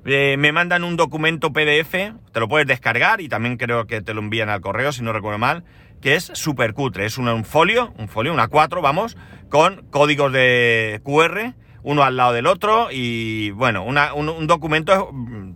eh, 0.05 0.37
me 0.39 0.53
mandan 0.53 0.85
un 0.85 0.95
documento 0.95 1.51
PDF, 1.51 1.91
te 2.31 2.39
lo 2.39 2.47
puedes 2.47 2.67
descargar 2.67 3.19
y 3.19 3.27
también 3.27 3.57
creo 3.57 3.85
que 3.85 4.01
te 4.01 4.13
lo 4.13 4.21
envían 4.21 4.47
al 4.47 4.61
correo, 4.61 4.93
si 4.93 5.03
no 5.03 5.11
recuerdo 5.11 5.39
mal, 5.39 5.65
que 5.99 6.15
es 6.15 6.31
súper 6.33 6.73
cutre. 6.73 7.03
Es 7.03 7.17
un, 7.17 7.43
folio, 7.43 7.93
un 7.97 8.07
folio, 8.07 8.31
una 8.31 8.47
4, 8.47 8.81
vamos, 8.81 9.17
con 9.49 9.85
códigos 9.89 10.31
de 10.31 11.01
QR, 11.03 11.53
uno 11.83 12.03
al 12.03 12.15
lado 12.15 12.31
del 12.31 12.47
otro 12.47 12.87
y, 12.93 13.51
bueno, 13.51 13.83
un, 13.83 14.47
documento 14.47 15.11
mm, 15.11 15.51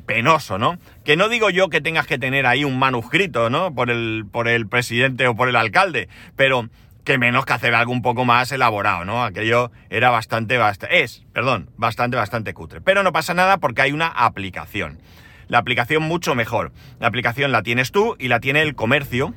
penoso, 0.00 0.58
¿no? 0.58 0.78
Que 1.04 1.16
no 1.16 1.28
digo 1.28 1.50
yo 1.50 1.68
que 1.68 1.80
tengas 1.80 2.06
que 2.06 2.18
tener 2.18 2.46
ahí 2.46 2.64
un 2.64 2.78
manuscrito, 2.78 3.50
¿no? 3.50 3.74
Por 3.74 3.90
el, 3.90 4.24
por 4.30 4.48
el 4.48 4.66
presidente 4.68 5.26
o 5.26 5.36
por 5.36 5.48
el 5.48 5.56
alcalde, 5.56 6.08
pero 6.36 6.68
que 7.04 7.18
menos 7.18 7.46
que 7.46 7.52
hacer 7.52 7.74
algo 7.74 7.92
un 7.92 8.02
poco 8.02 8.24
más 8.24 8.50
elaborado, 8.52 9.04
¿no? 9.04 9.24
Aquello 9.24 9.70
era 9.90 10.10
bastante, 10.10 10.58
bastante, 10.58 11.02
es, 11.02 11.24
perdón, 11.32 11.70
bastante, 11.76 12.16
bastante 12.16 12.52
cutre. 12.52 12.80
Pero 12.80 13.02
no 13.02 13.12
pasa 13.12 13.32
nada 13.32 13.58
porque 13.58 13.82
hay 13.82 13.92
una 13.92 14.08
aplicación. 14.08 15.00
La 15.48 15.58
aplicación 15.58 16.02
mucho 16.02 16.34
mejor. 16.34 16.72
La 16.98 17.06
aplicación 17.06 17.52
la 17.52 17.62
tienes 17.62 17.92
tú 17.92 18.16
y 18.18 18.26
la 18.26 18.40
tiene 18.40 18.62
el 18.62 18.74
comercio 18.74 19.32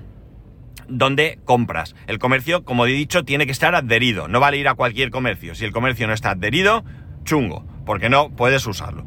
donde 0.87 1.39
compras. 1.45 1.95
El 2.07 2.17
comercio, 2.17 2.63
como 2.65 2.87
he 2.87 2.89
dicho, 2.89 3.23
tiene 3.23 3.45
que 3.45 3.51
estar 3.51 3.75
adherido. 3.75 4.27
No 4.27 4.39
vale 4.39 4.57
ir 4.57 4.67
a 4.67 4.73
cualquier 4.73 5.11
comercio. 5.11 5.53
Si 5.53 5.63
el 5.63 5.71
comercio 5.71 6.07
no 6.07 6.13
está 6.13 6.31
adherido, 6.31 6.83
chungo, 7.23 7.63
porque 7.85 8.09
no 8.09 8.31
puedes 8.31 8.65
usarlo. 8.65 9.05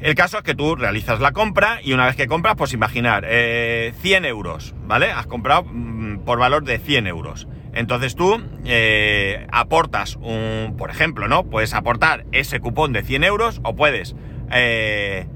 El 0.00 0.14
caso 0.14 0.38
es 0.38 0.44
que 0.44 0.54
tú 0.54 0.76
realizas 0.76 1.20
la 1.20 1.32
compra 1.32 1.80
y 1.82 1.92
una 1.92 2.06
vez 2.06 2.16
que 2.16 2.26
compras, 2.26 2.54
pues 2.56 2.72
imaginar, 2.72 3.24
100 3.24 3.30
eh, 3.30 3.92
euros, 4.28 4.74
¿vale? 4.86 5.10
Has 5.10 5.26
comprado 5.26 5.64
mm, 5.64 6.20
por 6.24 6.38
valor 6.38 6.64
de 6.64 6.78
100 6.78 7.06
euros. 7.06 7.46
Entonces 7.74 8.16
tú 8.16 8.42
eh, 8.64 9.46
aportas 9.52 10.16
un, 10.16 10.74
por 10.78 10.90
ejemplo, 10.90 11.28
¿no? 11.28 11.44
Puedes 11.44 11.74
aportar 11.74 12.24
ese 12.32 12.60
cupón 12.60 12.92
de 12.92 13.02
100 13.02 13.24
euros 13.24 13.60
o 13.62 13.76
puedes... 13.76 14.16
Eh, 14.50 15.26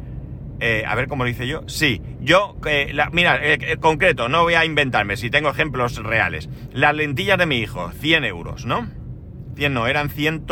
eh, 0.61 0.85
a 0.87 0.95
ver 0.95 1.09
cómo 1.09 1.25
lo 1.25 1.31
hice 1.31 1.47
yo. 1.47 1.63
Sí, 1.67 2.01
yo, 2.21 2.57
mira, 3.13 3.41
concreto, 3.81 4.29
no 4.29 4.45
voy 4.45 4.55
a 4.55 4.65
inventarme, 4.65 5.17
si 5.17 5.29
tengo 5.29 5.51
ejemplos 5.51 6.03
reales. 6.03 6.49
Las 6.73 6.95
lentillas 6.95 7.39
de 7.39 7.45
mi 7.45 7.59
hijo, 7.59 7.91
100 7.91 8.25
euros, 8.25 8.65
¿no? 8.65 8.89
100 9.57 9.75
no, 9.75 9.87
eran 9.89 10.09
100... 10.09 10.47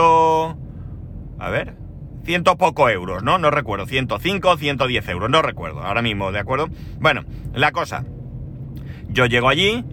A 1.39 1.51
ver, 1.51 1.77
ciento 2.25 2.57
poco 2.57 2.89
euros, 2.89 3.23
¿no? 3.23 3.39
No 3.39 3.51
recuerdo, 3.51 3.87
105, 3.87 4.57
110 4.57 5.09
euros, 5.09 5.31
no 5.31 5.43
recuerdo 5.43 5.83
ahora 5.83 6.03
mismo, 6.03 6.33
¿de 6.33 6.39
acuerdo? 6.39 6.69
Bueno, 7.01 7.25
la 7.55 7.73
cosa, 7.73 8.05
yo 9.09 9.27
llego 9.27 9.49
allí, 9.49 9.85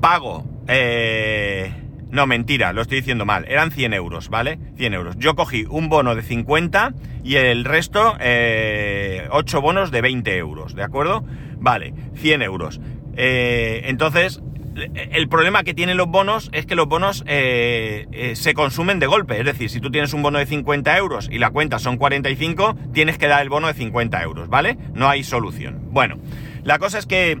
pago, 0.00 0.44
eh, 0.68 1.72
no, 2.10 2.26
mentira, 2.26 2.72
lo 2.74 2.82
estoy 2.82 2.98
diciendo 2.98 3.24
mal, 3.24 3.46
eran 3.48 3.70
100 3.70 3.94
euros, 3.94 4.28
¿vale? 4.28 4.58
100 4.76 4.94
euros. 4.94 5.16
Yo 5.18 5.34
cogí 5.34 5.64
un 5.68 5.88
bono 5.88 6.14
de 6.14 6.22
50 6.22 6.92
y 7.24 7.36
el 7.36 7.64
resto, 7.64 8.16
eh, 8.20 9.26
8 9.30 9.60
bonos 9.62 9.90
de 9.90 10.02
20 10.02 10.36
euros, 10.36 10.74
¿de 10.74 10.82
acuerdo? 10.82 11.24
Vale, 11.58 11.94
100 12.14 12.42
euros. 12.42 12.80
Eh, 13.16 13.84
entonces, 13.86 14.42
el 14.74 15.28
problema 15.28 15.64
que 15.64 15.74
tienen 15.74 15.96
los 15.96 16.08
bonos 16.08 16.50
es 16.52 16.66
que 16.66 16.74
los 16.74 16.86
bonos 16.86 17.24
eh, 17.26 18.06
eh, 18.12 18.36
se 18.36 18.54
consumen 18.54 18.98
de 18.98 19.06
golpe. 19.06 19.38
Es 19.38 19.44
decir, 19.44 19.70
si 19.70 19.80
tú 19.80 19.90
tienes 19.90 20.12
un 20.14 20.22
bono 20.22 20.38
de 20.38 20.46
50 20.46 20.96
euros 20.96 21.28
y 21.30 21.38
la 21.38 21.50
cuenta 21.50 21.78
son 21.78 21.96
45, 21.96 22.76
tienes 22.92 23.18
que 23.18 23.28
dar 23.28 23.42
el 23.42 23.48
bono 23.48 23.66
de 23.68 23.74
50 23.74 24.22
euros, 24.22 24.48
¿vale? 24.48 24.78
No 24.94 25.08
hay 25.08 25.24
solución. 25.24 25.80
Bueno, 25.90 26.18
la 26.64 26.78
cosa 26.78 26.98
es 26.98 27.06
que 27.06 27.38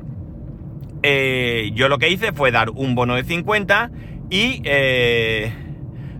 eh, 1.02 1.70
yo 1.74 1.88
lo 1.88 1.98
que 1.98 2.10
hice 2.10 2.32
fue 2.32 2.50
dar 2.50 2.70
un 2.70 2.94
bono 2.94 3.14
de 3.14 3.24
50 3.24 3.90
y 4.30 4.62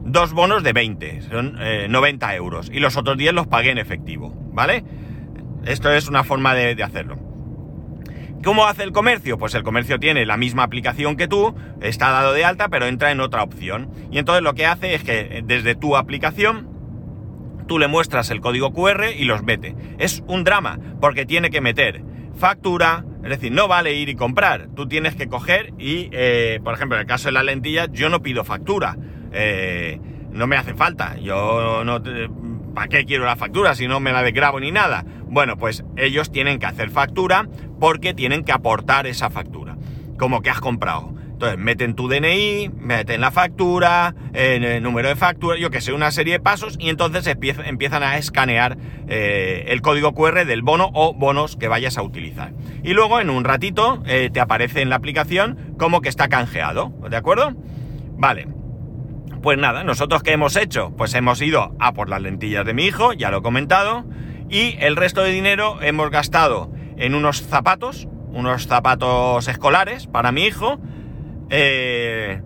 dos 0.04 0.32
bonos 0.32 0.62
de 0.62 0.72
20, 0.72 1.22
son 1.22 1.58
90 1.88 2.34
euros. 2.36 2.70
Y 2.72 2.80
los 2.80 2.96
otros 2.96 3.16
10 3.16 3.32
los 3.32 3.46
pagué 3.46 3.70
en 3.70 3.78
efectivo, 3.78 4.34
¿vale? 4.52 4.84
Esto 5.64 5.92
es 5.92 6.08
una 6.08 6.24
forma 6.24 6.54
de 6.54 6.82
hacerlo. 6.82 7.31
¿Cómo 8.44 8.66
hace 8.66 8.82
el 8.82 8.90
comercio? 8.90 9.38
Pues 9.38 9.54
el 9.54 9.62
comercio 9.62 10.00
tiene 10.00 10.26
la 10.26 10.36
misma 10.36 10.64
aplicación 10.64 11.16
que 11.16 11.28
tú, 11.28 11.54
está 11.80 12.10
dado 12.10 12.32
de 12.32 12.44
alta, 12.44 12.68
pero 12.68 12.86
entra 12.86 13.12
en 13.12 13.20
otra 13.20 13.44
opción. 13.44 13.90
Y 14.10 14.18
entonces 14.18 14.42
lo 14.42 14.54
que 14.54 14.66
hace 14.66 14.94
es 14.94 15.04
que 15.04 15.20
eh, 15.20 15.42
desde 15.44 15.76
tu 15.76 15.96
aplicación 15.96 16.68
tú 17.68 17.78
le 17.78 17.86
muestras 17.86 18.30
el 18.30 18.40
código 18.40 18.72
QR 18.72 19.04
y 19.16 19.24
los 19.26 19.44
mete. 19.44 19.76
Es 19.98 20.24
un 20.26 20.42
drama, 20.42 20.80
porque 21.00 21.24
tiene 21.24 21.50
que 21.50 21.60
meter 21.60 22.02
factura, 22.36 23.04
es 23.22 23.30
decir, 23.30 23.52
no 23.52 23.68
vale 23.68 23.94
ir 23.94 24.08
y 24.08 24.16
comprar. 24.16 24.68
Tú 24.74 24.88
tienes 24.88 25.14
que 25.14 25.28
coger 25.28 25.72
y, 25.78 26.08
eh, 26.10 26.58
por 26.64 26.74
ejemplo, 26.74 26.96
en 26.96 27.02
el 27.02 27.06
caso 27.06 27.28
de 27.28 27.32
las 27.32 27.44
lentillas, 27.44 27.90
yo 27.92 28.08
no 28.08 28.22
pido 28.22 28.42
factura. 28.42 28.96
Eh, 29.32 30.00
no 30.32 30.48
me 30.48 30.56
hace 30.56 30.74
falta. 30.74 31.16
Yo 31.18 31.84
no... 31.84 32.02
¿Para 32.74 32.88
qué 32.88 33.04
quiero 33.04 33.26
la 33.26 33.36
factura 33.36 33.74
si 33.74 33.86
no 33.86 34.00
me 34.00 34.12
la 34.12 34.22
desgrabo 34.22 34.58
ni 34.58 34.72
nada? 34.72 35.04
Bueno, 35.32 35.56
pues 35.56 35.82
ellos 35.96 36.30
tienen 36.30 36.58
que 36.58 36.66
hacer 36.66 36.90
factura 36.90 37.48
porque 37.80 38.12
tienen 38.12 38.44
que 38.44 38.52
aportar 38.52 39.06
esa 39.06 39.30
factura, 39.30 39.78
como 40.18 40.42
que 40.42 40.50
has 40.50 40.60
comprado. 40.60 41.14
Entonces 41.32 41.58
meten 41.58 41.94
tu 41.94 42.06
DNI, 42.06 42.68
meten 42.78 43.22
la 43.22 43.30
factura, 43.30 44.14
el 44.34 44.82
número 44.82 45.08
de 45.08 45.16
factura, 45.16 45.58
yo 45.58 45.70
que 45.70 45.80
sé, 45.80 45.94
una 45.94 46.10
serie 46.10 46.34
de 46.34 46.40
pasos 46.40 46.76
y 46.78 46.90
entonces 46.90 47.26
empiezan 47.26 48.02
a 48.02 48.18
escanear 48.18 48.76
eh, 49.08 49.64
el 49.68 49.80
código 49.80 50.12
QR 50.12 50.44
del 50.44 50.60
bono 50.60 50.90
o 50.92 51.14
bonos 51.14 51.56
que 51.56 51.66
vayas 51.66 51.96
a 51.96 52.02
utilizar. 52.02 52.52
Y 52.82 52.92
luego 52.92 53.18
en 53.18 53.30
un 53.30 53.44
ratito 53.44 54.02
eh, 54.04 54.28
te 54.30 54.38
aparece 54.38 54.82
en 54.82 54.90
la 54.90 54.96
aplicación 54.96 55.74
como 55.78 56.02
que 56.02 56.10
está 56.10 56.28
canjeado, 56.28 56.92
¿de 57.08 57.16
acuerdo? 57.16 57.54
Vale. 58.18 58.48
Pues 59.40 59.58
nada, 59.58 59.82
nosotros 59.82 60.22
qué 60.22 60.32
hemos 60.32 60.56
hecho? 60.56 60.92
Pues 60.94 61.14
hemos 61.14 61.40
ido 61.40 61.74
a 61.80 61.94
por 61.94 62.10
las 62.10 62.20
lentillas 62.20 62.66
de 62.66 62.74
mi 62.74 62.84
hijo, 62.84 63.14
ya 63.14 63.30
lo 63.30 63.38
he 63.38 63.42
comentado, 63.42 64.04
y 64.52 64.76
el 64.80 64.96
resto 64.96 65.22
de 65.22 65.30
dinero 65.30 65.78
hemos 65.80 66.10
gastado 66.10 66.70
en 66.98 67.14
unos 67.14 67.42
zapatos, 67.42 68.06
unos 68.28 68.66
zapatos 68.66 69.48
escolares 69.48 70.06
para 70.06 70.30
mi 70.30 70.44
hijo, 70.44 70.78
eh, 71.48 72.42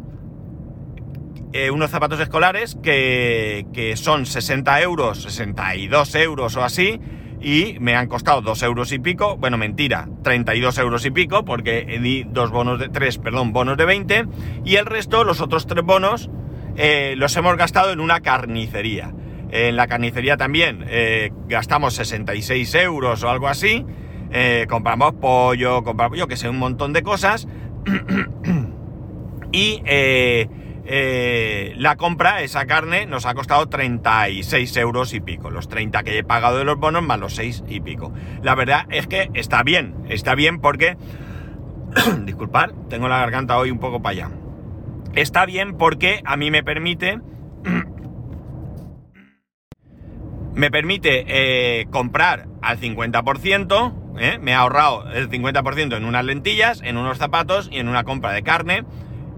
eh, 1.52 1.70
unos 1.72 1.90
zapatos 1.90 2.20
escolares 2.20 2.78
que, 2.80 3.92
son 3.96 4.24
60 4.24 4.80
euros, 4.82 5.22
62 5.22 6.14
euros 6.14 6.56
o 6.56 6.62
así, 6.62 7.00
y 7.40 7.76
me 7.80 7.96
han 7.96 8.06
costado 8.06 8.40
2 8.40 8.62
euros 8.62 8.92
y 8.92 9.00
pico, 9.00 9.36
bueno, 9.36 9.58
mentira, 9.58 10.08
32 10.22 10.78
euros 10.78 11.04
y 11.06 11.10
pico, 11.10 11.44
porque 11.44 11.98
di 12.00 12.22
dos 12.22 12.52
bonos 12.52 12.78
de 12.78 12.88
3, 12.88 13.18
perdón, 13.18 13.52
bonos 13.52 13.76
de 13.76 13.84
20, 13.84 14.26
y 14.64 14.76
el 14.76 14.86
resto, 14.86 15.24
los 15.24 15.40
otros 15.40 15.66
tres 15.66 15.84
bonos, 15.84 16.30
eh, 16.76 17.14
los 17.16 17.36
hemos 17.36 17.56
gastado 17.56 17.90
en 17.90 17.98
una 17.98 18.20
carnicería. 18.20 19.12
En 19.58 19.76
la 19.76 19.86
carnicería 19.86 20.36
también 20.36 20.84
gastamos 21.48 21.94
66 21.94 22.74
euros 22.74 23.22
o 23.22 23.30
algo 23.30 23.48
así, 23.48 23.86
eh, 24.30 24.66
compramos 24.68 25.14
pollo, 25.14 25.82
compramos, 25.82 26.18
yo 26.18 26.26
que 26.26 26.36
sé, 26.36 26.48
un 26.48 26.58
montón 26.58 26.92
de 26.92 27.02
cosas. 27.02 27.46
y 29.52 29.82
eh, 29.84 30.48
eh, 30.84 31.74
la 31.76 31.96
compra, 31.96 32.42
esa 32.42 32.66
carne, 32.66 33.06
nos 33.06 33.26
ha 33.26 33.34
costado 33.34 33.68
36 33.68 34.76
euros 34.76 35.14
y 35.14 35.20
pico. 35.20 35.50
Los 35.50 35.68
30 35.68 36.02
que 36.02 36.18
he 36.18 36.24
pagado 36.24 36.58
de 36.58 36.64
los 36.64 36.78
bonos 36.78 37.02
más 37.02 37.18
los 37.18 37.34
6 37.34 37.64
y 37.68 37.80
pico. 37.80 38.12
La 38.42 38.54
verdad 38.54 38.86
es 38.90 39.06
que 39.06 39.30
está 39.34 39.62
bien, 39.62 39.94
está 40.08 40.34
bien 40.34 40.60
porque... 40.60 40.96
Disculpad, 42.24 42.70
tengo 42.88 43.08
la 43.08 43.18
garganta 43.18 43.56
hoy 43.56 43.70
un 43.70 43.78
poco 43.78 44.02
para 44.02 44.12
allá. 44.12 44.30
Está 45.14 45.46
bien 45.46 45.76
porque 45.76 46.20
a 46.24 46.36
mí 46.36 46.50
me 46.50 46.62
permite... 46.62 47.20
me 50.56 50.70
permite 50.72 51.86
comprar 51.92 52.48
al 52.62 52.80
50%, 52.80 54.06
¿eh? 54.18 54.38
me 54.40 54.54
ha 54.54 54.60
ahorrado 54.60 55.10
el 55.12 55.30
50% 55.30 55.96
en 55.96 56.04
unas 56.04 56.24
lentillas, 56.24 56.80
en 56.82 56.96
unos 56.96 57.18
zapatos 57.18 57.68
y 57.70 57.78
en 57.78 57.88
una 57.88 58.04
compra 58.04 58.32
de 58.32 58.42
carne. 58.42 58.84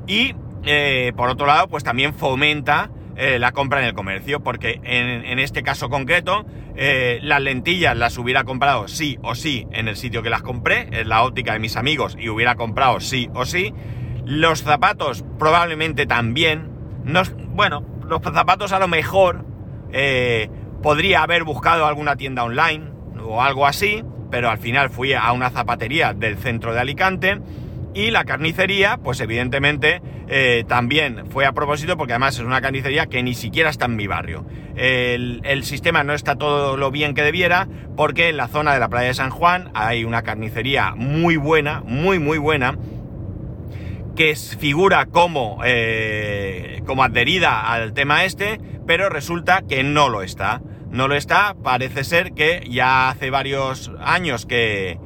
Y 0.06 0.34
eh, 0.64 1.12
por 1.16 1.28
otro 1.28 1.46
lado, 1.46 1.68
pues 1.68 1.84
también 1.84 2.14
fomenta 2.14 2.90
eh, 3.16 3.38
la 3.38 3.52
compra 3.52 3.80
en 3.80 3.86
el 3.86 3.94
comercio, 3.94 4.40
porque 4.40 4.80
en, 4.82 5.38
este 5.38 5.62
caso 5.62 5.88
concreto, 5.88 6.46
las 6.76 7.42
lentillas 7.42 7.96
las 7.96 8.16
hubiera 8.18 8.44
comprado 8.44 8.86
sí 8.86 9.18
o 9.22 9.34
sí 9.34 9.66
en 9.72 9.88
el 9.88 9.96
sitio 9.96 10.22
que 10.22 10.30
las 10.30 10.42
compré, 10.42 10.88
en 10.92 11.08
la 11.08 11.24
óptica 11.24 11.52
de 11.52 11.58
mis 11.58 11.76
amigos, 11.76 12.16
y 12.18 12.28
hubiera 12.28 12.54
comprado 12.54 13.00
sí 13.00 13.28
o 13.34 13.44
sí. 13.44 13.74
Los 14.24 14.62
zapatos 14.62 15.24
probablemente 15.38 16.06
también. 16.06 16.70
bueno, 17.50 17.84
los 18.06 18.22
zapatos 18.22 18.72
a 18.72 18.78
lo 18.78 18.88
mejor 18.88 19.44
podría 20.82 21.22
haber 21.22 21.44
buscado 21.44 21.86
alguna 21.86 22.16
tienda 22.16 22.44
online 22.44 22.84
o 23.22 23.42
algo 23.42 23.66
así 23.66 24.02
pero 24.30 24.50
al 24.50 24.58
final 24.58 24.90
fui 24.90 25.14
a 25.14 25.32
una 25.32 25.50
zapatería 25.50 26.12
del 26.12 26.36
centro 26.36 26.72
de 26.72 26.80
Alicante 26.80 27.38
y 27.94 28.10
la 28.10 28.24
carnicería, 28.24 28.98
pues 28.98 29.20
evidentemente 29.20 30.02
eh, 30.28 30.64
también 30.68 31.24
fue 31.30 31.46
a 31.46 31.52
propósito 31.52 31.96
porque 31.96 32.12
además 32.12 32.34
es 32.34 32.44
una 32.44 32.60
carnicería 32.60 33.06
que 33.06 33.22
ni 33.22 33.34
siquiera 33.34 33.70
está 33.70 33.86
en 33.86 33.96
mi 33.96 34.06
barrio. 34.06 34.44
El, 34.76 35.64
sistema 35.64 36.04
no 36.04 36.12
está 36.12 36.36
todo 36.36 36.76
lo 36.76 36.90
bien 36.90 37.14
que 37.14 37.22
debiera 37.22 37.66
porque 37.96 38.28
en 38.28 38.36
la 38.36 38.46
zona 38.46 38.74
de 38.74 38.80
la 38.80 38.88
playa 38.88 39.08
de 39.08 39.14
San 39.14 39.30
Juan 39.30 39.70
hay 39.74 40.04
una 40.04 40.22
carnicería 40.22 40.94
muy 40.94 41.36
buena, 41.36 41.82
muy 41.84 42.18
muy 42.18 42.38
buena, 42.38 42.76
que 44.18 44.36
figura 44.36 45.06
como, 45.06 45.60
eh, 45.64 46.82
como 46.84 47.02
adherida 47.02 47.72
al 47.72 47.94
tema 47.94 48.24
este, 48.24 48.60
pero 48.86 49.08
resulta 49.08 49.62
que 49.62 49.82
no 49.82 50.10
lo 50.10 50.20
está 50.20 50.60
no 50.90 51.08
lo 51.08 51.14
está. 51.14 51.54
Parece 51.62 52.04
ser 52.04 52.32
que 52.32 52.66
ya 52.68 53.10
hace 53.10 53.30
varios 53.30 53.90
años 54.00 54.46
que, 54.46 54.98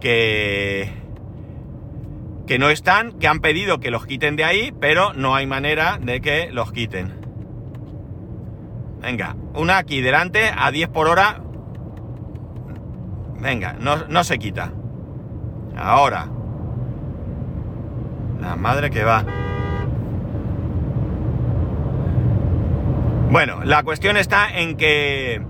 que, 0.00 0.90
que 2.46 2.58
no 2.58 2.70
están, 2.70 3.12
que 3.12 3.28
han 3.28 3.40
pedido 3.40 3.80
que 3.80 3.90
los 3.90 4.06
quiten 4.06 4.36
de 4.36 4.44
ahí, 4.44 4.72
pero 4.80 5.12
no 5.14 5.34
hay 5.34 5.46
manera 5.46 5.98
de 6.00 6.20
que 6.20 6.50
los 6.52 6.72
quiten. 6.72 7.14
Venga, 9.00 9.36
una 9.54 9.78
aquí 9.78 10.00
delante 10.00 10.50
a 10.56 10.70
10 10.70 10.88
por 10.88 11.08
hora. 11.08 11.40
Venga, 13.40 13.74
no, 13.74 14.06
no 14.08 14.24
se 14.24 14.38
quita. 14.38 14.72
Ahora. 15.76 16.37
La 18.40 18.56
madre 18.56 18.90
que 18.90 19.04
va. 19.04 19.24
Bueno, 23.30 23.60
la 23.64 23.82
cuestión 23.82 24.16
está 24.16 24.58
en 24.58 24.76
que 24.76 25.42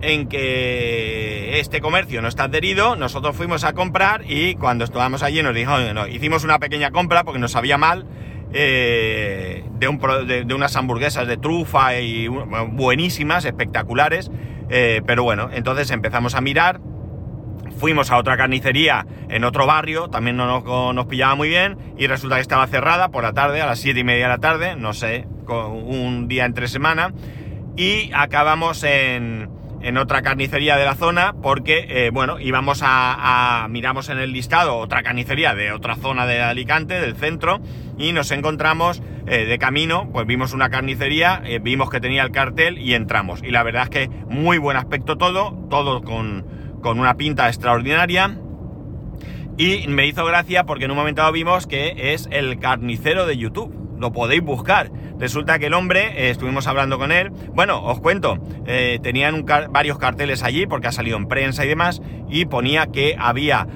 en 0.00 0.28
que 0.28 1.58
este 1.58 1.80
comercio 1.80 2.22
no 2.22 2.28
está 2.28 2.44
adherido, 2.44 2.96
nosotros 2.96 3.36
fuimos 3.36 3.64
a 3.64 3.72
comprar 3.72 4.22
y 4.26 4.54
cuando 4.54 4.84
estábamos 4.84 5.22
allí 5.22 5.42
nos 5.42 5.54
dijo, 5.54 5.76
no, 5.92 6.06
hicimos 6.06 6.44
una 6.44 6.58
pequeña 6.58 6.90
compra 6.90 7.24
porque 7.24 7.40
nos 7.40 7.52
sabía 7.52 7.78
mal 7.78 8.06
eh, 8.52 9.64
de, 9.78 10.44
de, 10.44 10.54
unas 10.54 10.76
hamburguesas 10.76 11.26
de 11.26 11.36
trufa 11.36 11.98
y 11.98 12.28
buenísimas, 12.28 13.44
espectaculares, 13.44 14.30
eh, 14.70 15.02
pero 15.06 15.22
bueno, 15.22 15.50
entonces 15.52 15.90
empezamos 15.90 16.34
a 16.34 16.40
mirar, 16.40 16.80
fuimos 17.78 18.10
a 18.10 18.18
otra 18.18 18.36
carnicería 18.36 19.06
en 19.28 19.44
otro 19.44 19.66
barrio, 19.66 20.08
también 20.08 20.36
no 20.36 20.46
nos, 20.46 20.94
nos 20.94 21.06
pillaba 21.06 21.34
muy 21.34 21.48
bien 21.48 21.78
y 21.96 22.06
resulta 22.06 22.36
que 22.36 22.42
estaba 22.42 22.66
cerrada 22.66 23.08
por 23.08 23.22
la 23.22 23.32
tarde, 23.32 23.62
a 23.62 23.66
las 23.66 23.78
siete 23.78 24.00
y 24.00 24.04
media 24.04 24.24
de 24.24 24.28
la 24.28 24.38
tarde, 24.38 24.76
no 24.76 24.92
sé, 24.92 25.26
un 25.48 26.28
día 26.28 26.44
entre 26.44 26.68
semana 26.68 27.12
y 27.76 28.10
acabamos 28.12 28.82
en, 28.82 29.48
en 29.82 29.96
otra 29.96 30.22
carnicería 30.22 30.76
de 30.76 30.84
la 30.84 30.94
zona 30.94 31.34
porque, 31.40 31.86
eh, 31.88 32.10
bueno, 32.10 32.40
íbamos 32.40 32.80
a, 32.82 33.66
miramos 33.70 34.08
en 34.08 34.18
el 34.18 34.32
listado 34.32 34.76
otra 34.76 35.02
carnicería 35.02 35.54
de 35.54 35.72
otra 35.72 35.96
zona 35.96 36.26
de 36.26 36.42
Alicante, 36.42 37.00
del 37.00 37.16
centro, 37.16 37.60
y 37.96 38.12
nos 38.12 38.30
encontramos 38.30 39.02
eh, 39.26 39.44
de 39.44 39.58
camino, 39.58 40.08
pues 40.12 40.26
vimos 40.26 40.52
una 40.52 40.70
carnicería, 40.70 41.42
eh, 41.44 41.58
vimos 41.60 41.90
que 41.90 42.00
tenía 42.00 42.22
el 42.22 42.30
cartel 42.30 42.78
y 42.78 42.94
entramos. 42.94 43.42
Y 43.42 43.50
la 43.50 43.62
verdad 43.62 43.84
es 43.84 43.90
que 43.90 44.08
muy 44.28 44.58
buen 44.58 44.76
aspecto 44.76 45.16
todo, 45.16 45.52
todo 45.70 46.02
con, 46.02 46.44
con 46.82 47.00
una 47.00 47.14
pinta 47.14 47.48
extraordinaria. 47.48 48.38
Y 49.56 49.88
me 49.88 50.06
hizo 50.06 50.24
gracia 50.24 50.64
porque 50.64 50.84
en 50.84 50.92
un 50.92 50.96
momento 50.96 51.30
vimos 51.32 51.66
que 51.66 52.14
es 52.14 52.28
el 52.30 52.58
carnicero 52.58 53.26
de 53.26 53.36
YouTube. 53.36 53.74
Lo 53.98 54.12
podéis 54.12 54.42
buscar. 54.42 54.90
Resulta 55.18 55.58
que 55.58 55.66
el 55.66 55.74
hombre, 55.74 56.12
eh, 56.16 56.30
estuvimos 56.30 56.68
hablando 56.68 56.98
con 56.98 57.10
él, 57.10 57.32
bueno, 57.52 57.82
os 57.82 57.98
cuento, 57.98 58.38
eh, 58.66 59.00
tenían 59.02 59.44
varios 59.44 59.98
carteles 59.98 60.44
allí 60.44 60.66
porque 60.66 60.86
ha 60.86 60.92
salido 60.92 61.16
en 61.16 61.26
prensa 61.26 61.64
y 61.64 61.68
demás, 61.68 62.00
y 62.28 62.44
ponía 62.44 62.86
que 62.86 63.16
había, 63.18 63.66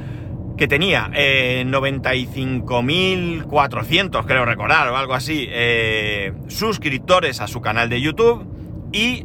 que 0.56 0.68
tenía 0.68 1.10
eh, 1.14 1.64
95.400, 1.66 4.24
creo 4.24 4.44
recordar, 4.44 4.86
o 4.86 4.96
algo 4.96 5.14
así, 5.14 5.48
eh, 5.50 6.32
suscriptores 6.46 7.40
a 7.40 7.48
su 7.48 7.60
canal 7.60 7.88
de 7.88 8.00
YouTube 8.00 8.61
y 8.92 9.24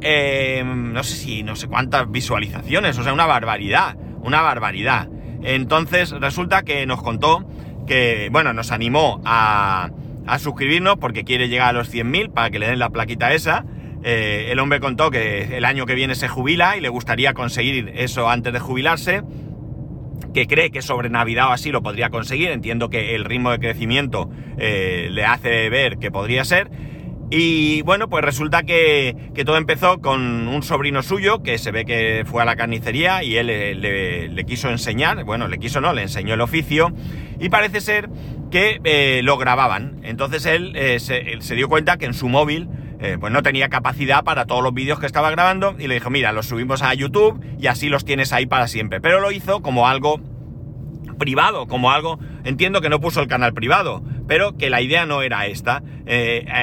no 0.64 1.04
sé 1.04 1.16
si, 1.16 1.44
no 1.44 1.56
sé 1.56 1.68
cuántas 1.68 2.10
visualizaciones, 2.10 2.98
o 2.98 3.04
sea, 3.04 3.14
una 3.14 3.26
barbaridad, 3.26 3.98
una 4.22 4.42
barbaridad. 4.42 5.10
Entonces 5.44 6.12
resulta 6.12 6.64
que 6.64 6.86
nos 6.86 7.02
contó 7.04 7.48
que, 7.86 8.30
bueno, 8.32 8.54
nos 8.54 8.72
animó 8.72 9.22
a 9.26 9.90
a 10.28 10.40
suscribirnos 10.40 10.98
porque 10.98 11.24
quiere 11.24 11.50
llegar 11.50 11.70
a 11.70 11.74
los 11.74 11.92
100.000 11.92 12.32
para 12.32 12.50
que 12.50 12.60
le 12.60 12.68
den 12.68 12.80
la 12.80 12.90
plaquita 12.90 13.34
esa. 13.34 13.66
Eh, 14.04 14.50
el 14.52 14.60
hombre 14.60 14.80
contó 14.80 15.10
que 15.10 15.58
el 15.58 15.66
año 15.66 15.86
que 15.86 15.96
viene 15.96 16.16
se 16.16 16.28
jubila 16.28 16.78
y 16.78 16.82
le 16.82 16.90
gustaría 16.90 17.34
conseguir 17.34 17.92
eso 17.96 18.30
antes 18.30 18.54
de 18.54 18.60
jubilarse, 18.60 19.24
que 20.34 20.46
cree 20.46 20.70
que 20.70 20.82
sobre 20.82 21.10
Navidad 21.10 21.48
o 21.48 21.52
así 21.52 21.72
lo 21.72 21.82
podría 21.82 22.10
conseguir. 22.10 22.50
Entiendo 22.50 22.90
que 22.90 23.16
el 23.16 23.26
ritmo 23.26 23.52
de 23.52 23.60
crecimiento 23.60 24.30
eh, 24.58 25.08
le 25.12 25.26
hace 25.26 25.70
ver 25.70 25.98
que 25.98 26.12
podría 26.12 26.44
ser. 26.44 26.70
Y 27.30 27.82
bueno, 27.82 28.08
pues 28.08 28.24
resulta 28.24 28.64
que, 28.64 29.16
todo 29.46 29.58
empezó 29.58 30.00
con 30.00 30.48
un 30.48 30.64
sobrino 30.64 31.04
suyo 31.04 31.44
que 31.44 31.58
se 31.58 31.72
ve 31.72 31.84
que 31.84 32.24
fue 32.26 32.42
a 32.42 32.46
la 32.46 32.56
carnicería 32.56 33.22
y 33.22 33.36
él 33.36 33.48
le, 33.48 34.46
quiso 34.46 34.70
enseñar, 34.70 35.26
bueno, 35.26 35.48
le 35.50 35.60
quiso 35.60 35.82
no, 35.82 35.92
le 35.92 36.04
enseñó 36.04 36.36
el 36.36 36.42
oficio 36.42 36.94
y 37.40 37.50
parece 37.50 37.82
ser 37.82 38.10
que 38.50 38.80
eh, 38.86 39.22
lo 39.24 39.38
grababan. 39.38 40.00
Entonces 40.04 40.46
él, 40.46 40.74
eh, 40.76 41.00
se, 41.00 41.56
dio 41.56 41.68
cuenta 41.68 41.98
que 41.98 42.06
en 42.06 42.14
su 42.14 42.30
móvil 42.30 42.70
eh, 43.02 43.18
pues 43.20 43.34
no 43.34 43.44
tenía 43.44 43.68
capacidad 43.68 44.24
para 44.24 44.46
todos 44.46 44.64
los 44.64 44.74
vídeos 44.74 45.00
que 45.00 45.06
estaba 45.06 45.30
grabando 45.30 45.76
y 45.78 45.88
le 45.88 45.96
dijo, 45.96 46.10
mira, 46.10 46.32
los 46.32 46.48
subimos 46.48 46.82
a 46.82 46.94
YouTube 46.94 47.44
y 47.60 47.68
así 47.68 47.90
los 47.90 48.06
tienes 48.06 48.32
ahí 48.32 48.46
para 48.46 48.70
siempre. 48.70 49.02
Pero 49.02 49.20
lo 49.20 49.34
hizo 49.34 49.62
como 49.62 49.88
algo 49.88 50.22
privado, 51.18 51.68
como 51.68 51.92
algo, 51.92 52.20
entiendo 52.48 52.82
que 52.82 52.90
no 52.90 53.00
puso 53.00 53.22
el 53.22 53.28
canal 53.28 53.54
privado, 53.54 54.04
pero 54.28 54.58
que 54.58 54.70
la 54.70 54.82
idea 54.82 55.06
no 55.06 55.22
era 55.22 55.46
esta. 55.48 55.84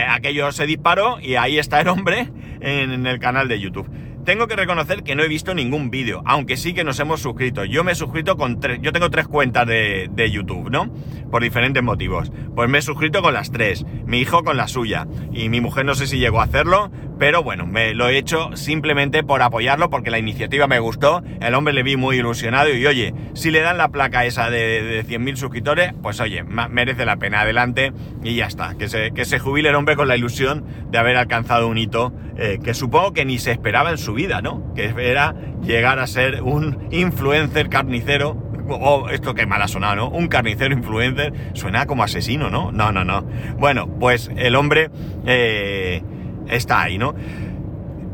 aquello 0.08 0.50
se 0.52 0.66
disparó 0.66 1.18
y 1.20 1.36
ahí 1.36 1.58
está 1.58 1.80
el 1.80 1.88
hombre 1.88 2.28
en 2.60 3.06
el 3.06 3.18
canal 3.18 3.48
de 3.48 3.60
YouTube. 3.60 3.88
Tengo 4.24 4.46
que 4.46 4.56
reconocer 4.56 5.02
que 5.02 5.14
no 5.14 5.22
he 5.22 5.28
visto 5.28 5.54
ningún 5.54 5.90
vídeo, 5.90 6.22
aunque 6.24 6.56
sí 6.56 6.72
que 6.72 6.82
nos 6.82 6.98
hemos 6.98 7.20
suscrito. 7.20 7.66
Yo 7.66 7.84
me 7.84 7.92
he 7.92 7.94
suscrito 7.94 8.38
con 8.38 8.58
tres, 8.58 8.78
yo 8.80 8.90
tengo 8.90 9.10
tres 9.10 9.28
cuentas 9.28 9.66
de, 9.66 10.08
de, 10.10 10.30
YouTube, 10.30 10.70
¿no? 10.70 10.90
Por 11.30 11.42
diferentes 11.42 11.82
motivos. 11.82 12.32
Pues 12.56 12.70
me 12.70 12.78
he 12.78 12.82
suscrito 12.82 13.20
con 13.20 13.34
las 13.34 13.50
tres, 13.50 13.84
mi 14.06 14.20
hijo 14.20 14.42
con 14.42 14.56
la 14.56 14.66
suya, 14.66 15.06
y 15.30 15.50
mi 15.50 15.60
mujer 15.60 15.84
no 15.84 15.94
sé 15.94 16.06
si 16.06 16.18
llegó 16.18 16.40
a 16.40 16.44
hacerlo, 16.44 16.90
pero 17.18 17.42
bueno, 17.42 17.66
me 17.66 17.94
lo 17.94 18.09
he 18.09 18.18
hecho 18.18 18.56
simplemente 18.56 19.23
por 19.23 19.42
apoyarlo, 19.42 19.90
porque 19.90 20.11
la 20.11 20.18
iniciativa 20.18 20.66
me 20.66 20.78
gustó, 20.78 21.23
el 21.40 21.54
hombre 21.54 21.75
le 21.75 21.83
vi 21.83 21.97
muy 21.97 22.16
ilusionado, 22.16 22.75
y 22.75 22.87
oye, 22.87 23.14
si 23.35 23.50
le 23.50 23.61
dan 23.61 23.78
la 23.78 23.88
placa 23.88 24.25
esa 24.25 24.50
de, 24.50 24.83
de 24.83 25.04
100.000 25.04 25.37
suscriptores, 25.37 25.92
pues 26.02 26.21
oye, 26.21 26.42
merece 26.44 27.04
la 27.04 27.16
pena, 27.16 27.40
adelante, 27.40 27.92
y 28.23 28.35
ya 28.37 28.47
está, 28.47 28.75
que 28.76 28.88
se, 28.88 29.12
que 29.12 29.25
se 29.25 29.38
jubile 29.38 29.68
el 29.68 29.75
hombre 29.75 29.97
con 29.97 30.09
la 30.09 30.16
ilusión 30.16 30.64
de 30.90 30.99
haber 30.99 31.16
alcanzado 31.16 31.68
un 31.68 31.78
hito 31.78 32.12
eh, 32.37 32.59
que 32.62 32.75
supongo 32.75 33.12
que 33.12 33.25
ni 33.25 33.38
se 33.38 33.52
esperaba 33.52 33.90
en 33.90 33.99
su 33.99 34.14
vida, 34.14 34.42
¿no? 34.42 34.75
Que 34.75 34.92
era 34.99 35.35
llegar 35.62 35.99
a 36.00 36.06
ser 36.06 36.42
un 36.42 36.88
influencer 36.90 37.68
carnicero. 37.68 38.37
Oh, 38.68 39.09
esto 39.11 39.35
que 39.35 39.47
mal 39.47 39.62
ha 39.62 39.68
sonado, 39.68 39.97
¿no? 39.97 40.09
Un 40.09 40.26
carnicero 40.28 40.75
influencer 40.75 41.33
suena 41.52 41.87
como 41.87 42.02
asesino, 42.02 42.50
¿no? 42.50 42.73
No, 42.73 42.92
no, 42.92 43.04
no. 43.04 43.23
Bueno, 43.59 43.87
pues 44.00 44.31
el 44.37 44.57
hombre 44.57 44.90
eh, 45.27 46.03
está 46.48 46.83
ahí, 46.83 46.98
¿no? 46.98 47.14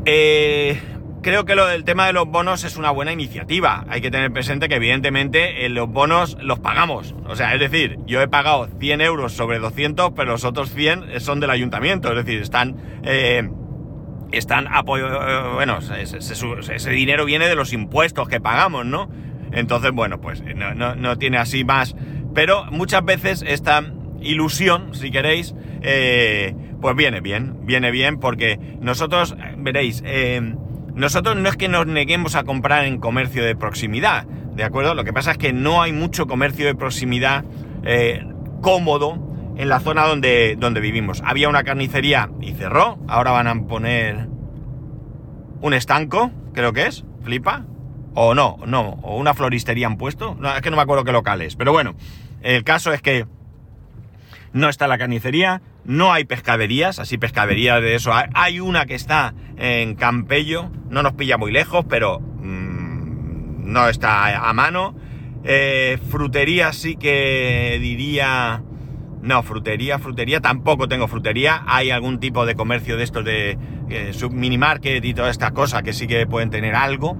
Eh, 0.05 0.79
creo 1.21 1.45
que 1.45 1.55
lo 1.55 1.67
del 1.67 1.83
tema 1.83 2.07
de 2.07 2.13
los 2.13 2.27
bonos 2.27 2.63
es 2.63 2.77
una 2.77 2.91
buena 2.91 3.11
iniciativa. 3.11 3.85
Hay 3.89 4.01
que 4.01 4.11
tener 4.11 4.31
presente 4.31 4.67
que 4.69 4.75
evidentemente 4.75 5.67
los 5.69 5.89
bonos 5.89 6.37
los 6.41 6.59
pagamos. 6.59 7.15
O 7.27 7.35
sea, 7.35 7.53
es 7.53 7.59
decir, 7.59 7.99
yo 8.05 8.21
he 8.21 8.27
pagado 8.27 8.67
100 8.79 9.01
euros 9.01 9.33
sobre 9.33 9.59
200, 9.59 10.11
pero 10.15 10.31
los 10.31 10.43
otros 10.43 10.71
100 10.73 11.19
son 11.19 11.39
del 11.39 11.49
ayuntamiento. 11.49 12.09
Es 12.09 12.25
decir, 12.25 12.41
están 12.41 12.77
están 14.31 14.67
apoyo, 14.71 15.07
eh, 15.07 15.53
bueno, 15.53 15.79
ese, 15.79 16.89
dinero 16.89 17.25
viene 17.25 17.47
de 17.47 17.55
los 17.55 17.73
impuestos 17.73 18.27
que 18.27 18.39
pagamos, 18.39 18.85
¿no? 18.85 19.09
Entonces, 19.51 19.91
bueno, 19.91 20.21
pues 20.21 20.43
no, 20.43 21.17
tiene 21.17 21.37
así 21.37 21.65
más. 21.65 21.95
Pero 22.33 22.65
muchas 22.71 23.03
veces 23.03 23.43
esta 23.45 23.83
ilusión, 24.21 24.95
si 24.95 25.11
queréis, 25.11 25.53
eh, 25.81 26.55
pues 26.81 26.95
viene 26.95 27.21
bien, 27.21 27.65
viene 27.65 27.91
bien 27.91 28.19
porque 28.19 28.59
nosotros, 28.79 29.35
veréis, 29.57 30.01
eh, 30.05 30.55
nosotros 30.93 31.37
no 31.37 31.47
es 31.47 31.55
que 31.55 31.69
nos 31.69 31.87
neguemos 31.87 32.35
a 32.35 32.43
comprar 32.43 32.85
en 32.85 32.99
comercio 32.99 33.45
de 33.45 33.55
proximidad, 33.55 34.25
¿de 34.25 34.63
acuerdo? 34.63 34.95
Lo 34.95 35.03
que 35.03 35.13
pasa 35.13 35.31
es 35.31 35.37
que 35.37 35.53
no 35.53 35.81
hay 35.81 35.93
mucho 35.93 36.27
comercio 36.27 36.65
de 36.65 36.75
proximidad 36.75 37.45
cómodo 38.61 39.31
en 39.57 39.69
la 39.69 39.79
zona 39.79 40.05
donde, 40.05 40.55
donde 40.57 40.79
vivimos. 40.79 41.21
Había 41.25 41.49
una 41.49 41.63
carnicería 41.63 42.29
y 42.41 42.53
cerró. 42.53 42.99
Ahora 43.07 43.31
van 43.31 43.47
a 43.47 43.55
poner 43.67 44.27
un 45.61 45.73
estanco, 45.73 46.31
creo 46.53 46.73
que 46.73 46.87
es. 46.87 47.03
Flipa. 47.23 47.65
O 48.13 48.33
no, 48.33 48.57
no. 48.65 48.99
O 49.03 49.17
una 49.17 49.33
floristería 49.33 49.87
han 49.87 49.97
puesto. 49.97 50.37
Es 50.55 50.61
que 50.61 50.69
no 50.69 50.77
me 50.77 50.81
acuerdo 50.81 51.03
qué 51.03 51.11
local 51.11 51.41
es. 51.41 51.55
Pero 51.55 51.71
bueno, 51.71 51.95
el 52.41 52.63
caso 52.63 52.93
es 52.93 53.01
que 53.01 53.25
no 54.53 54.69
está 54.69 54.87
la 54.87 54.97
carnicería. 54.97 55.61
No 55.83 56.13
hay 56.13 56.25
pescaderías, 56.25 56.99
así 56.99 57.17
pescadería 57.17 57.79
de 57.81 57.95
eso. 57.95 58.11
Hay 58.33 58.59
una 58.59 58.85
que 58.85 58.95
está 58.95 59.33
en 59.57 59.95
Campello. 59.95 60.69
No 60.89 61.03
nos 61.03 61.13
pilla 61.13 61.37
muy 61.37 61.51
lejos, 61.51 61.85
pero 61.89 62.19
mm, 62.19 63.71
no 63.71 63.89
está 63.89 64.49
a 64.49 64.53
mano. 64.53 64.95
Eh, 65.43 65.97
frutería 66.09 66.71
sí 66.71 66.95
que 66.97 67.79
diría 67.81 68.61
no, 69.21 69.43
frutería, 69.43 69.99
frutería, 69.99 70.41
tampoco 70.41 70.87
tengo 70.87 71.07
frutería. 71.07 71.63
Hay 71.67 71.91
algún 71.91 72.19
tipo 72.19 72.45
de 72.45 72.55
comercio 72.55 72.97
de 72.97 73.03
estos 73.03 73.23
de 73.23 73.57
eh, 73.89 74.11
mini 74.31 74.57
market 74.57 75.05
y 75.05 75.13
todas 75.13 75.31
estas 75.31 75.51
cosas 75.51 75.83
que 75.83 75.93
sí 75.93 76.07
que 76.07 76.25
pueden 76.25 76.49
tener 76.49 76.73
algo. 76.73 77.17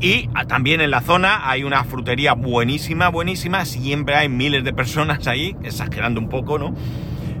Y 0.00 0.28
ah, 0.34 0.44
también 0.44 0.82
en 0.82 0.90
la 0.90 1.00
zona 1.00 1.48
hay 1.48 1.64
una 1.64 1.84
frutería 1.84 2.34
buenísima, 2.34 3.08
buenísima. 3.08 3.64
Siempre 3.64 4.16
hay 4.16 4.28
miles 4.28 4.64
de 4.64 4.74
personas 4.74 5.26
ahí, 5.26 5.56
exagerando 5.62 6.20
un 6.20 6.28
poco, 6.28 6.58
¿no? 6.58 6.74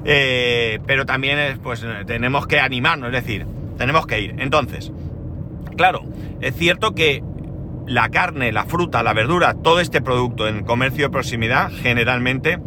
Eh, 0.04 0.80
pero 0.86 1.06
también 1.06 1.58
pues 1.62 1.84
tenemos 2.06 2.46
que 2.46 2.60
animarnos, 2.60 3.08
es 3.12 3.24
decir, 3.24 3.46
tenemos 3.78 4.06
que 4.06 4.20
ir. 4.20 4.34
Entonces, 4.38 4.92
claro, 5.76 6.02
es 6.40 6.54
cierto 6.54 6.94
que 6.94 7.22
la 7.86 8.08
carne, 8.08 8.52
la 8.52 8.64
fruta, 8.64 9.02
la 9.02 9.12
verdura, 9.12 9.54
todo 9.54 9.80
este 9.80 10.00
producto 10.00 10.48
en 10.48 10.64
comercio 10.64 11.06
de 11.06 11.10
proximidad 11.10 11.70
generalmente 11.70 12.58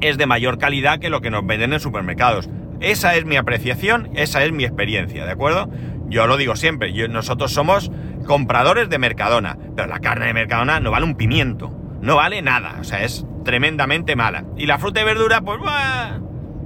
es 0.00 0.16
de 0.16 0.26
mayor 0.26 0.58
calidad 0.58 1.00
que 1.00 1.10
lo 1.10 1.20
que 1.20 1.30
nos 1.30 1.46
venden 1.46 1.72
en 1.72 1.80
supermercados. 1.80 2.48
Esa 2.80 3.16
es 3.16 3.24
mi 3.24 3.36
apreciación, 3.36 4.10
esa 4.14 4.44
es 4.44 4.52
mi 4.52 4.64
experiencia, 4.64 5.24
¿de 5.24 5.32
acuerdo? 5.32 5.68
Yo 6.08 6.26
lo 6.26 6.36
digo 6.36 6.54
siempre, 6.54 6.92
nosotros 7.08 7.52
somos 7.52 7.90
compradores 8.24 8.88
de 8.88 8.98
Mercadona, 8.98 9.58
pero 9.74 9.88
la 9.88 9.98
carne 9.98 10.26
de 10.26 10.34
Mercadona 10.34 10.78
no 10.78 10.92
vale 10.92 11.04
un 11.04 11.16
pimiento, 11.16 11.72
no 12.00 12.16
vale 12.16 12.40
nada, 12.40 12.76
o 12.80 12.84
sea, 12.84 13.02
es 13.02 13.26
tremendamente 13.44 14.14
mala. 14.14 14.44
Y 14.56 14.66
la 14.66 14.78
fruta 14.78 15.00
y 15.00 15.04
verdura, 15.04 15.40
pues, 15.40 15.58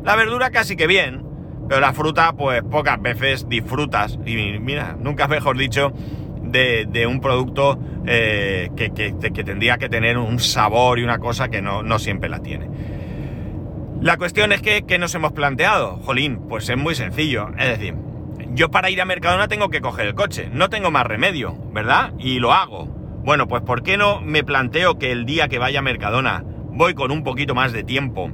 la 0.05 0.17
verdura 0.17 0.51
casi 0.51 0.77
que 0.77 0.87
bien, 0.87 1.25
pero 1.69 1.81
la 1.81 1.93
fruta, 1.93 2.33
pues 2.33 2.63
pocas 2.63 3.01
veces 3.01 3.49
disfrutas, 3.49 4.19
y 4.27 4.59
mira, 4.59 4.97
nunca 4.99 5.29
mejor 5.29 5.57
dicho, 5.57 5.93
de, 6.43 7.07
un 7.07 7.21
producto 7.21 7.79
eh, 8.07 8.71
que, 8.77 8.91
tendría 8.91 9.79
que 9.79 9.89
tener 9.89 10.19
un 10.19 10.39
sabor 10.39 10.99
y 10.99 11.05
una 11.05 11.19
cosa 11.19 11.49
que 11.49 11.63
no, 11.63 11.83
no 11.83 11.99
siempre 11.99 12.29
la 12.29 12.41
tiene. 12.41 12.69
La 14.01 14.17
cuestión 14.17 14.53
es 14.53 14.61
que, 14.61 14.83
¿qué 14.83 14.99
nos 14.99 15.15
hemos 15.15 15.33
planteado? 15.33 15.97
Jolín, 16.05 16.41
pues 16.49 16.69
es 16.69 16.77
muy 16.77 16.95
sencillo. 16.95 17.51
Es 17.57 17.79
decir, 17.79 17.95
yo 18.51 18.71
para 18.71 18.91
ir 18.91 19.01
a 19.01 19.05
Mercadona 19.05 19.47
tengo 19.47 19.71
que 19.71 19.81
coger 19.81 20.09
el 20.09 20.15
coche, 20.15 20.51
no 20.53 20.69
tengo 20.69 20.91
más 20.91 21.07
remedio, 21.07 21.57
¿verdad? 21.73 22.13
Y 22.19 22.41
lo 22.41 22.53
hago. 22.53 22.87
Bueno, 23.25 23.47
pues 23.47 23.63
¿por 23.63 23.85
qué 23.85 23.97
no 23.97 24.21
me 24.21 24.43
planteo 24.43 24.99
que 24.99 25.13
el 25.13 25.25
día 25.25 25.47
que 25.47 25.61
vaya 25.61 25.79
a 25.79 25.83
Mercadona 25.83 26.43
voy 26.45 26.95
con 26.95 27.13
un 27.13 27.23
poquito 27.23 27.55
más 27.55 27.73
de 27.73 27.85
tiempo 27.85 28.31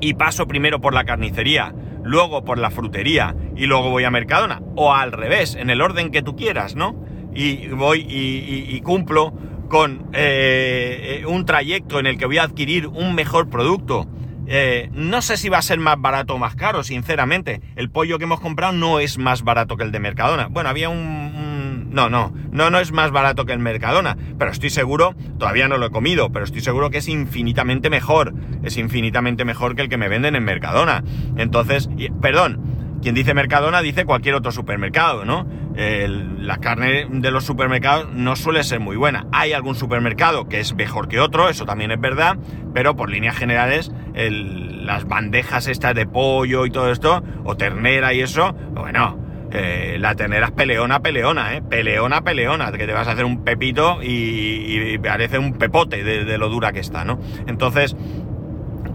y 0.00 0.14
paso 0.14 0.46
primero 0.46 0.80
por 0.80 0.94
la 0.94 1.04
carnicería, 1.04 1.74
luego 2.02 2.44
por 2.44 2.58
la 2.58 2.70
frutería 2.70 3.34
y 3.56 3.66
luego 3.66 3.90
voy 3.90 4.04
a 4.04 4.10
Mercadona? 4.10 4.60
O 4.76 4.92
al 4.92 5.12
revés, 5.12 5.54
en 5.54 5.70
el 5.70 5.80
orden 5.80 6.10
que 6.10 6.22
tú 6.22 6.36
quieras, 6.36 6.74
¿no? 6.74 7.10
y 7.34 7.68
voy 7.68 8.06
y, 8.08 8.80
cumplo 8.80 9.32
con 9.68 10.08
eh, 10.12 11.24
un 11.28 11.44
trayecto 11.46 12.00
en 12.00 12.06
el 12.06 12.18
que 12.18 12.26
voy 12.26 12.38
a 12.38 12.42
adquirir 12.42 12.88
un 12.88 13.14
mejor 13.14 13.48
producto, 13.48 14.08
eh, 14.48 14.90
no 14.92 15.22
sé 15.22 15.36
si 15.36 15.48
va 15.48 15.58
a 15.58 15.62
ser 15.62 15.78
más 15.78 16.00
barato 16.00 16.34
o 16.34 16.38
más 16.38 16.56
caro, 16.56 16.82
sinceramente. 16.82 17.60
El 17.76 17.88
pollo 17.88 18.18
que 18.18 18.24
hemos 18.24 18.40
comprado 18.40 18.72
no 18.72 18.98
es 18.98 19.16
más 19.16 19.44
barato 19.44 19.76
que 19.76 19.84
el 19.84 19.92
de 19.92 20.00
Mercadona. 20.00 20.48
Bueno, 20.48 20.70
había 20.70 20.88
un, 20.88 21.49
No, 21.90 22.08
no, 22.08 22.32
no, 22.52 22.70
no 22.70 22.78
es 22.78 22.92
más 22.92 23.10
barato 23.10 23.44
que 23.44 23.52
el 23.52 23.58
Mercadona. 23.58 24.16
Pero 24.38 24.50
estoy 24.50 24.70
seguro, 24.70 25.14
todavía 25.38 25.68
no 25.68 25.76
lo 25.76 25.86
he 25.86 25.90
comido, 25.90 26.30
pero 26.30 26.44
estoy 26.44 26.60
seguro 26.60 26.90
que 26.90 26.98
es 26.98 27.08
infinitamente 27.08 27.90
mejor. 27.90 28.34
Es 28.62 28.76
infinitamente 28.76 29.44
mejor 29.44 29.74
que 29.74 29.82
el 29.82 29.88
que 29.88 29.96
me 29.96 30.08
venden 30.08 30.36
en 30.36 30.44
Mercadona. 30.44 31.02
Entonces, 31.36 31.88
perdón, 32.20 32.98
quien 33.02 33.14
dice 33.14 33.34
Mercadona 33.34 33.82
dice 33.82 34.04
cualquier 34.04 34.34
otro 34.34 34.52
supermercado, 34.52 35.24
¿no? 35.24 35.46
la 35.76 36.58
carne 36.58 37.06
de 37.08 37.30
los 37.30 37.44
supermercados 37.44 38.08
no 38.12 38.36
suele 38.36 38.64
ser 38.64 38.80
muy 38.80 38.96
buena. 38.96 39.26
Hay 39.32 39.52
algún 39.52 39.74
supermercado 39.74 40.48
que 40.48 40.60
es 40.60 40.74
mejor 40.74 41.08
que 41.08 41.20
otro, 41.20 41.48
eso 41.48 41.64
también 41.64 41.90
es 41.90 42.00
verdad, 42.00 42.36
pero 42.74 42.96
por 42.96 43.08
líneas 43.08 43.36
generales 43.36 43.90
las 44.14 45.06
bandejas 45.06 45.68
estas 45.68 45.94
de 45.94 46.06
pollo 46.06 46.66
y 46.66 46.70
todo 46.70 46.90
esto, 46.90 47.22
o 47.44 47.56
ternera 47.56 48.12
y 48.12 48.20
eso, 48.20 48.52
bueno, 48.74 49.18
eh, 49.52 49.96
la 49.98 50.14
ternera 50.14 50.46
es 50.46 50.52
peleona, 50.52 51.00
peleona, 51.00 51.54
¿eh? 51.56 51.62
Peleona, 51.62 52.22
peleona, 52.22 52.70
que 52.72 52.86
te 52.86 52.92
vas 52.92 53.08
a 53.08 53.12
hacer 53.12 53.24
un 53.24 53.44
pepito 53.44 53.98
y, 54.02 54.98
parece 54.98 55.38
un 55.38 55.54
pepote 55.54 56.04
de, 56.04 56.38
lo 56.38 56.48
dura 56.48 56.72
que 56.72 56.80
está, 56.80 57.04
¿no? 57.04 57.18
Entonces, 57.46 57.96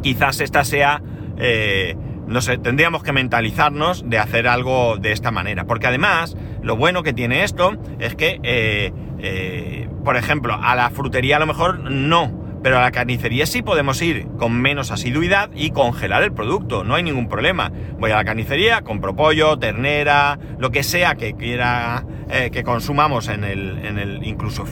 quizás 0.01 0.39
esta 0.39 0.63
sea... 0.63 1.01
Eh, 1.37 1.95
no 2.27 2.41
sé, 2.41 2.57
tendríamos 2.57 3.03
que 3.03 3.13
mentalizarnos 3.13 4.09
de 4.09 4.17
hacer 4.17 4.47
algo 4.47 4.97
de 4.97 5.11
esta 5.11 5.29
manera. 5.29 5.65
Porque 5.65 5.85
además, 5.85 6.35
lo 6.63 6.75
bueno 6.75 7.03
que 7.03 7.13
tiene 7.13 7.43
esto 7.43 7.77
es 7.99 8.15
que, 8.15 8.39
eh, 8.41 9.87
por 10.03 10.17
ejemplo, 10.17 10.57
a 10.59 10.75
la 10.75 10.89
frutería 10.89 11.35
a 11.35 11.39
lo 11.39 11.45
mejor 11.45 11.91
no, 11.91 12.44
pero 12.65 12.79
a 12.79 12.81
la 12.81 12.91
carnicería 12.91 13.45
sí 13.45 13.61
podemos 13.61 14.01
ir 14.01 14.25
con 14.39 14.59
menos 14.59 14.89
asiduidad 14.89 15.51
y 15.53 15.69
congelar 15.69 16.23
el 16.23 16.33
producto, 16.33 16.83
no 16.83 16.95
hay 16.95 17.03
ningún 17.03 17.29
problema. 17.29 17.71
Voy 17.99 18.09
a 18.09 18.15
la 18.15 18.25
carnicería, 18.25 18.81
compro 18.81 19.15
pollo, 19.15 19.59
ternera, 19.59 20.39
lo 20.57 20.71
que 20.71 20.81
sea 20.81 21.13
que 21.13 21.35
quiera 21.35 22.03
eh, 22.27 22.49
que 22.51 22.63
consumamos 22.63 23.27
en 23.27 23.43
el, 23.43 23.85
en 23.85 23.99
el, 23.99 24.25
incluso 24.25 24.65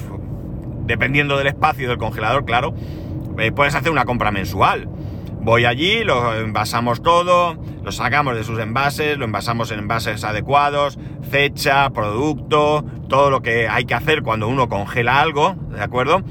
dependiendo 0.88 1.38
del 1.38 1.46
espacio 1.46 1.88
del 1.88 2.00
congelador, 2.00 2.46
claro, 2.46 2.74
puedes 3.56 3.76
hacer 3.76 3.92
una 3.92 4.06
compra 4.06 4.32
mensual. 4.32 4.90
Voy 5.42 5.66
allí, 5.66 6.04
lo 6.04 6.34
envasamos 6.34 7.04
todo, 7.04 7.64
lo 7.84 7.92
sacamos 7.92 8.36
de 8.36 8.44
sus 8.44 8.58
envases, 8.58 9.20
lo 9.20 9.26
envasamos 9.26 9.70
en 9.70 9.78
envases 9.78 10.24
adecuados, 10.24 10.98
fecha, 11.30 11.92
producto, 11.92 12.84
todo 13.08 13.30
lo 13.30 13.44
que 13.44 13.68
hay 13.68 13.86
que 13.86 13.94
hacer 13.94 14.24
cuando 14.24 14.48
uno 14.48 14.68
congela 14.68 15.22
algo, 15.22 15.56
¿de 15.70 15.84
acuerdo? 15.84 16.24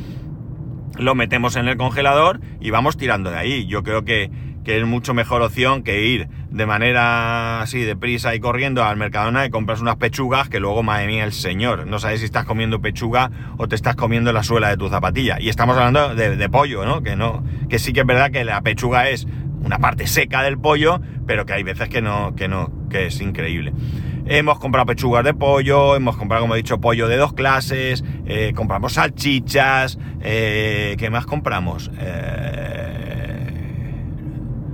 Lo 0.98 1.14
metemos 1.14 1.56
en 1.56 1.68
el 1.68 1.76
congelador 1.76 2.40
y 2.60 2.70
vamos 2.70 2.96
tirando 2.96 3.30
de 3.30 3.38
ahí. 3.38 3.66
Yo 3.66 3.82
creo 3.82 4.04
que, 4.04 4.30
que 4.64 4.78
es 4.78 4.86
mucho 4.86 5.14
mejor 5.14 5.42
opción 5.42 5.82
que 5.82 6.04
ir 6.04 6.28
de 6.50 6.66
manera 6.66 7.62
así 7.62 7.80
deprisa 7.80 8.34
y 8.34 8.40
corriendo 8.40 8.84
al 8.84 8.96
Mercadona 8.96 9.46
y 9.46 9.50
compras 9.50 9.80
unas 9.80 9.96
pechugas 9.96 10.48
que 10.48 10.60
luego, 10.60 10.82
madre 10.82 11.06
mía, 11.06 11.24
el 11.24 11.32
señor, 11.32 11.86
no 11.86 11.98
sabes 11.98 12.20
si 12.20 12.26
estás 12.26 12.44
comiendo 12.44 12.80
pechuga 12.80 13.30
o 13.56 13.68
te 13.68 13.74
estás 13.74 13.96
comiendo 13.96 14.32
la 14.32 14.42
suela 14.42 14.68
de 14.68 14.76
tu 14.76 14.88
zapatilla. 14.88 15.38
Y 15.40 15.48
estamos 15.48 15.76
hablando 15.76 16.14
de, 16.14 16.48
pollo, 16.50 16.84
¿no? 16.84 17.02
Que 17.02 17.16
no, 17.16 17.42
que 17.68 17.78
sí 17.78 17.92
que 17.92 18.00
es 18.00 18.06
verdad 18.06 18.30
que 18.30 18.44
la 18.44 18.60
pechuga 18.60 19.08
es 19.08 19.26
una 19.64 19.78
parte 19.78 20.06
seca 20.06 20.42
del 20.42 20.58
pollo, 20.58 21.00
pero 21.26 21.46
que 21.46 21.54
hay 21.54 21.62
veces 21.62 21.88
que 21.88 22.02
no, 22.02 22.34
que 22.36 22.48
no, 22.48 22.70
que 22.90 23.06
es 23.06 23.20
increíble. 23.20 23.72
Hemos 24.26 24.58
comprado 24.58 24.86
pechugas 24.86 25.24
de 25.24 25.34
pollo, 25.34 25.96
hemos 25.96 26.16
comprado, 26.16 26.42
como 26.42 26.54
he 26.54 26.58
dicho, 26.58 26.80
pollo 26.80 27.08
de 27.08 27.16
dos 27.16 27.32
clases, 27.32 28.04
eh, 28.24 28.52
compramos 28.54 28.94
salchichas, 28.94 29.98
eh, 30.20 30.94
¿qué 30.98 31.10
más 31.10 31.26
compramos? 31.26 31.90
Eh, 31.98 32.92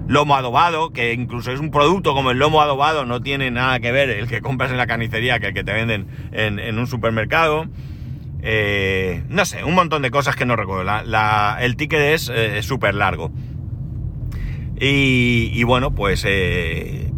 lomo 0.09 0.35
adobado, 0.35 0.91
que 0.91 1.13
incluso 1.13 1.53
es 1.53 1.61
un 1.61 1.71
producto 1.71 2.15
como 2.15 2.31
el 2.31 2.39
lomo 2.39 2.61
adobado, 2.63 3.05
no 3.05 3.21
tiene 3.21 3.51
nada 3.51 3.79
que 3.79 3.93
ver 3.93 4.09
el 4.09 4.27
que 4.27 4.41
compras 4.41 4.71
en 4.71 4.79
la 4.79 4.87
carnicería 4.87 5.39
que 5.39 5.49
el 5.49 5.55
que 5.55 5.63
te 5.63 5.73
venden 5.73 6.09
en, 6.33 6.79
un 6.79 6.87
supermercado. 6.87 7.67
Eh, 8.41 9.23
no 9.29 9.45
sé, 9.45 9.65
un 9.65 9.75
montón 9.75 10.03
de 10.03 10.11
cosas 10.11 10.35
que 10.35 10.47
no 10.47 10.57
recuerdo. 10.57 10.91
el 11.61 11.77
ticket 11.77 12.01
es 12.01 12.33
eh, 12.35 12.63
súper 12.63 12.95
largo. 12.95 13.31
Y, 14.81 15.63
bueno, 15.65 15.95
pues 15.95 16.25
eh, 16.27 17.11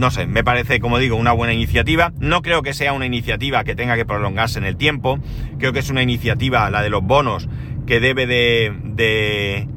no 0.00 0.10
sé, 0.10 0.26
me 0.26 0.42
parece, 0.42 0.80
como 0.80 0.98
digo, 0.98 1.16
una 1.16 1.32
buena 1.32 1.52
iniciativa. 1.52 2.12
No 2.18 2.42
creo 2.42 2.62
que 2.62 2.74
sea 2.74 2.92
una 2.92 3.06
iniciativa 3.06 3.62
que 3.64 3.74
tenga 3.74 3.96
que 3.96 4.04
prolongarse 4.04 4.58
en 4.58 4.64
el 4.64 4.76
tiempo. 4.76 5.18
Creo 5.58 5.72
que 5.72 5.78
es 5.78 5.90
una 5.90 6.02
iniciativa, 6.02 6.68
la 6.70 6.82
de 6.82 6.90
los 6.90 7.02
bonos, 7.02 7.48
que 7.86 8.00
debe 8.00 8.26
de 8.26 9.68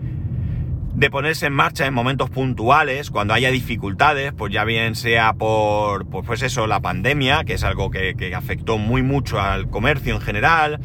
de 0.94 1.10
ponerse 1.10 1.48
en 1.48 1.54
marcha 1.54 1.86
en 1.88 1.94
momentos 1.94 2.30
puntuales, 2.30 3.10
cuando 3.10 3.34
haya 3.34 3.50
dificultades, 3.50 4.32
pues 4.32 4.54
ya 4.54 4.64
bien 4.64 4.96
sea 4.96 5.34
por, 5.34 6.06
pues 6.08 6.42
eso, 6.44 6.68
la 6.68 6.82
pandemia, 6.82 7.44
que 7.46 7.54
es 7.54 7.64
algo 7.64 7.90
que, 7.90 8.34
afectó 8.36 8.78
muy 8.78 9.02
mucho 9.02 9.40
al 9.40 9.70
comercio 9.70 10.14
en 10.14 10.22
general, 10.22 10.80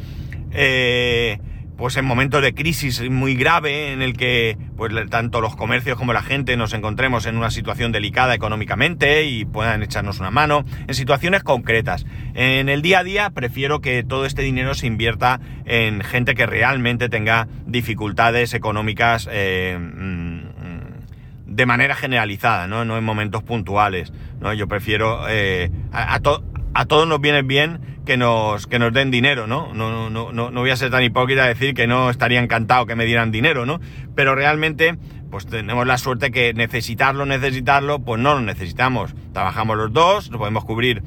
eh, 0.51 1.39
pues 1.79 1.95
en 1.95 2.03
momentos 2.03 2.41
de 2.41 2.53
crisis 2.53 3.09
muy 3.09 3.35
grave 3.35 3.93
en 3.93 4.01
el 4.01 4.17
que 4.17 4.57
pues 4.75 4.93
tanto 5.09 5.39
los 5.39 5.55
comercios 5.55 5.97
como 5.97 6.11
la 6.11 6.21
gente 6.21 6.57
nos 6.57 6.73
encontremos 6.73 7.25
en 7.25 7.37
una 7.37 7.51
situación 7.51 7.93
delicada 7.93 8.35
económicamente 8.35 9.23
y 9.23 9.45
puedan 9.45 9.81
echarnos 9.81 10.19
una 10.19 10.29
mano 10.29 10.65
en 10.87 10.93
situaciones 10.93 11.41
concretas. 11.41 12.05
En 12.35 12.67
el 12.67 12.81
día 12.81 12.99
a 12.99 13.03
día 13.05 13.29
prefiero 13.29 13.79
que 13.79 14.03
todo 14.03 14.25
este 14.25 14.41
dinero 14.41 14.73
se 14.73 14.87
invierta 14.87 15.39
en 15.65 16.01
gente 16.01 16.35
que 16.35 16.45
realmente 16.45 17.07
tenga 17.07 17.47
dificultades 17.65 18.53
económicas 18.53 19.29
eh, 19.31 19.77
mm, 19.79 20.39
de 21.45 21.65
manera 21.65 21.95
generalizada, 21.95 22.67
¿no? 22.67 22.97
en 22.97 23.03
momentos 23.05 23.41
puntuales. 23.41 24.11
¿no? 24.41 24.53
Yo 24.53 24.67
prefiero 24.67 25.29
eh, 25.29 25.71
a, 25.93 26.15
a 26.15 26.19
todos 26.85 27.07
nos 27.07 27.19
viene 27.21 27.41
bien 27.41 27.79
que 28.05 28.17
nos, 28.17 28.67
que 28.67 28.79
nos 28.79 28.93
den 28.93 29.11
dinero, 29.11 29.47
¿no? 29.47 29.73
No, 29.73 30.09
no, 30.09 30.31
no, 30.31 30.51
no 30.51 30.59
voy 30.59 30.69
a 30.69 30.75
ser 30.75 30.91
tan 30.91 31.03
hipócrita 31.03 31.43
de 31.43 31.49
decir 31.49 31.73
que 31.73 31.87
no 31.87 32.09
estaría 32.09 32.39
encantado 32.39 32.85
que 32.85 32.95
me 32.95 33.05
dieran 33.05 33.31
dinero, 33.31 33.65
¿no? 33.65 33.79
Pero 34.15 34.35
realmente, 34.35 34.97
pues 35.29 35.45
tenemos 35.45 35.85
la 35.85 35.97
suerte 35.97 36.31
que 36.31 36.53
necesitarlo, 36.53 37.25
necesitarlo, 37.25 37.99
pues 37.99 38.19
no 38.19 38.33
lo 38.33 38.41
necesitamos. 38.41 39.13
Trabajamos 39.33 39.77
los 39.77 39.93
dos, 39.93 40.31
nos 40.31 40.39
podemos 40.39 40.65
cubrir 40.65 41.03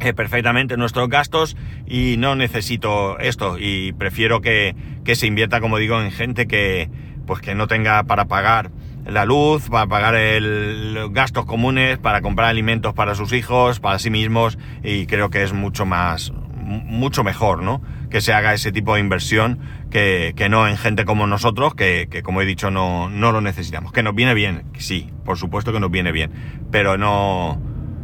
eh, 0.00 0.12
perfectamente 0.12 0.76
nuestros 0.76 1.08
gastos 1.08 1.56
y 1.86 2.16
no 2.18 2.34
necesito 2.34 3.18
esto 3.18 3.56
y 3.58 3.92
prefiero 3.92 4.40
que, 4.40 4.74
que 5.04 5.14
se 5.14 5.26
invierta, 5.26 5.60
como 5.60 5.78
digo, 5.78 6.00
en 6.00 6.10
gente 6.10 6.46
que, 6.46 6.90
pues 7.26 7.40
que 7.40 7.54
no 7.54 7.66
tenga 7.66 8.04
para 8.04 8.26
pagar 8.26 8.70
la 9.08 9.24
luz, 9.24 9.68
para 9.68 9.86
pagar 9.86 10.14
los 10.40 11.12
gastos 11.12 11.46
comunes, 11.46 11.98
para 11.98 12.20
comprar 12.20 12.48
alimentos 12.48 12.94
para 12.94 13.14
sus 13.14 13.32
hijos, 13.32 13.80
para 13.80 13.98
sí 13.98 14.10
mismos, 14.10 14.58
y 14.82 15.06
creo 15.06 15.30
que 15.30 15.42
es 15.42 15.52
mucho 15.52 15.86
más, 15.86 16.32
mucho 16.66 17.22
mejor, 17.22 17.62
¿no? 17.62 17.80
Que 18.10 18.20
se 18.20 18.32
haga 18.32 18.54
ese 18.54 18.72
tipo 18.72 18.94
de 18.94 19.00
inversión 19.00 19.60
que, 19.90 20.34
no 20.50 20.66
en 20.68 20.76
gente 20.76 21.04
como 21.04 21.26
nosotros, 21.26 21.74
que, 21.74 22.08
como 22.24 22.42
he 22.42 22.46
dicho, 22.46 22.70
no, 22.70 23.08
no 23.08 23.32
lo 23.32 23.40
necesitamos. 23.40 23.92
Que 23.92 24.02
nos 24.02 24.14
viene 24.14 24.34
bien, 24.34 24.64
sí, 24.78 25.10
por 25.24 25.38
supuesto 25.38 25.72
que 25.72 25.80
nos 25.80 25.90
viene 25.90 26.12
bien, 26.12 26.32
pero 26.70 26.98
no, 26.98 27.60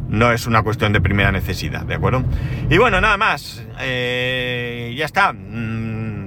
no 0.09 0.31
es 0.31 0.47
una 0.47 0.63
cuestión 0.63 0.93
de 0.93 1.01
primera 1.01 1.31
necesidad, 1.31 1.85
¿de 1.85 1.95
acuerdo? 1.95 2.23
Y 2.69 2.77
bueno, 2.77 3.01
nada 3.01 3.17
más, 3.17 3.65
eh, 3.79 4.93
ya 4.97 5.05
está. 5.05 5.33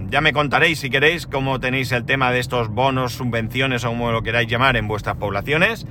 Ya 0.08 0.20
me 0.20 0.32
contaréis 0.32 0.78
si 0.78 0.90
queréis 0.90 1.26
cómo 1.26 1.58
tenéis 1.60 1.90
el 1.92 2.04
tema 2.04 2.30
de 2.30 2.38
estos 2.38 2.68
bonos, 2.68 3.14
subvenciones 3.14 3.84
o 3.84 3.88
como 3.88 4.12
lo 4.12 4.22
queráis 4.22 4.48
llamar 4.48 4.76
en 4.76 4.88
vuestras 4.88 5.16
poblaciones. 5.16 5.86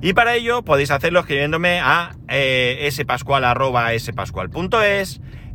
Y 0.00 0.14
para 0.14 0.34
ello 0.34 0.62
podéis 0.62 0.90
hacerlo 0.90 1.20
escribiéndome 1.20 1.78
a 1.80 2.16
eh, 2.28 2.88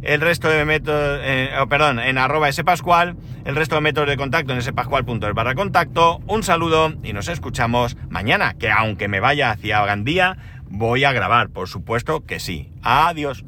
el 0.01 0.21
resto 0.21 0.47
de 0.47 0.63
métodos, 0.63 1.19
eh, 1.23 1.49
oh, 1.59 1.67
perdón, 1.67 1.99
en 1.99 2.17
arroba 2.17 2.51
spascual, 2.51 3.17
el 3.45 3.55
resto 3.55 3.75
de 3.75 3.81
métodos 3.81 4.07
de 4.07 4.15
contacto 4.15 4.53
en 4.53 4.61
spascual.es 4.61 5.33
barra 5.33 5.55
contacto. 5.55 6.19
Un 6.27 6.43
saludo 6.43 6.93
y 7.03 7.13
nos 7.13 7.27
escuchamos 7.27 7.97
mañana, 8.09 8.53
que 8.53 8.69
aunque 8.69 9.07
me 9.07 9.19
vaya 9.19 9.51
hacia 9.51 9.83
Gandía, 9.85 10.37
voy 10.69 11.03
a 11.03 11.11
grabar, 11.11 11.49
por 11.49 11.67
supuesto 11.67 12.25
que 12.25 12.39
sí. 12.39 12.71
Adiós. 12.83 13.43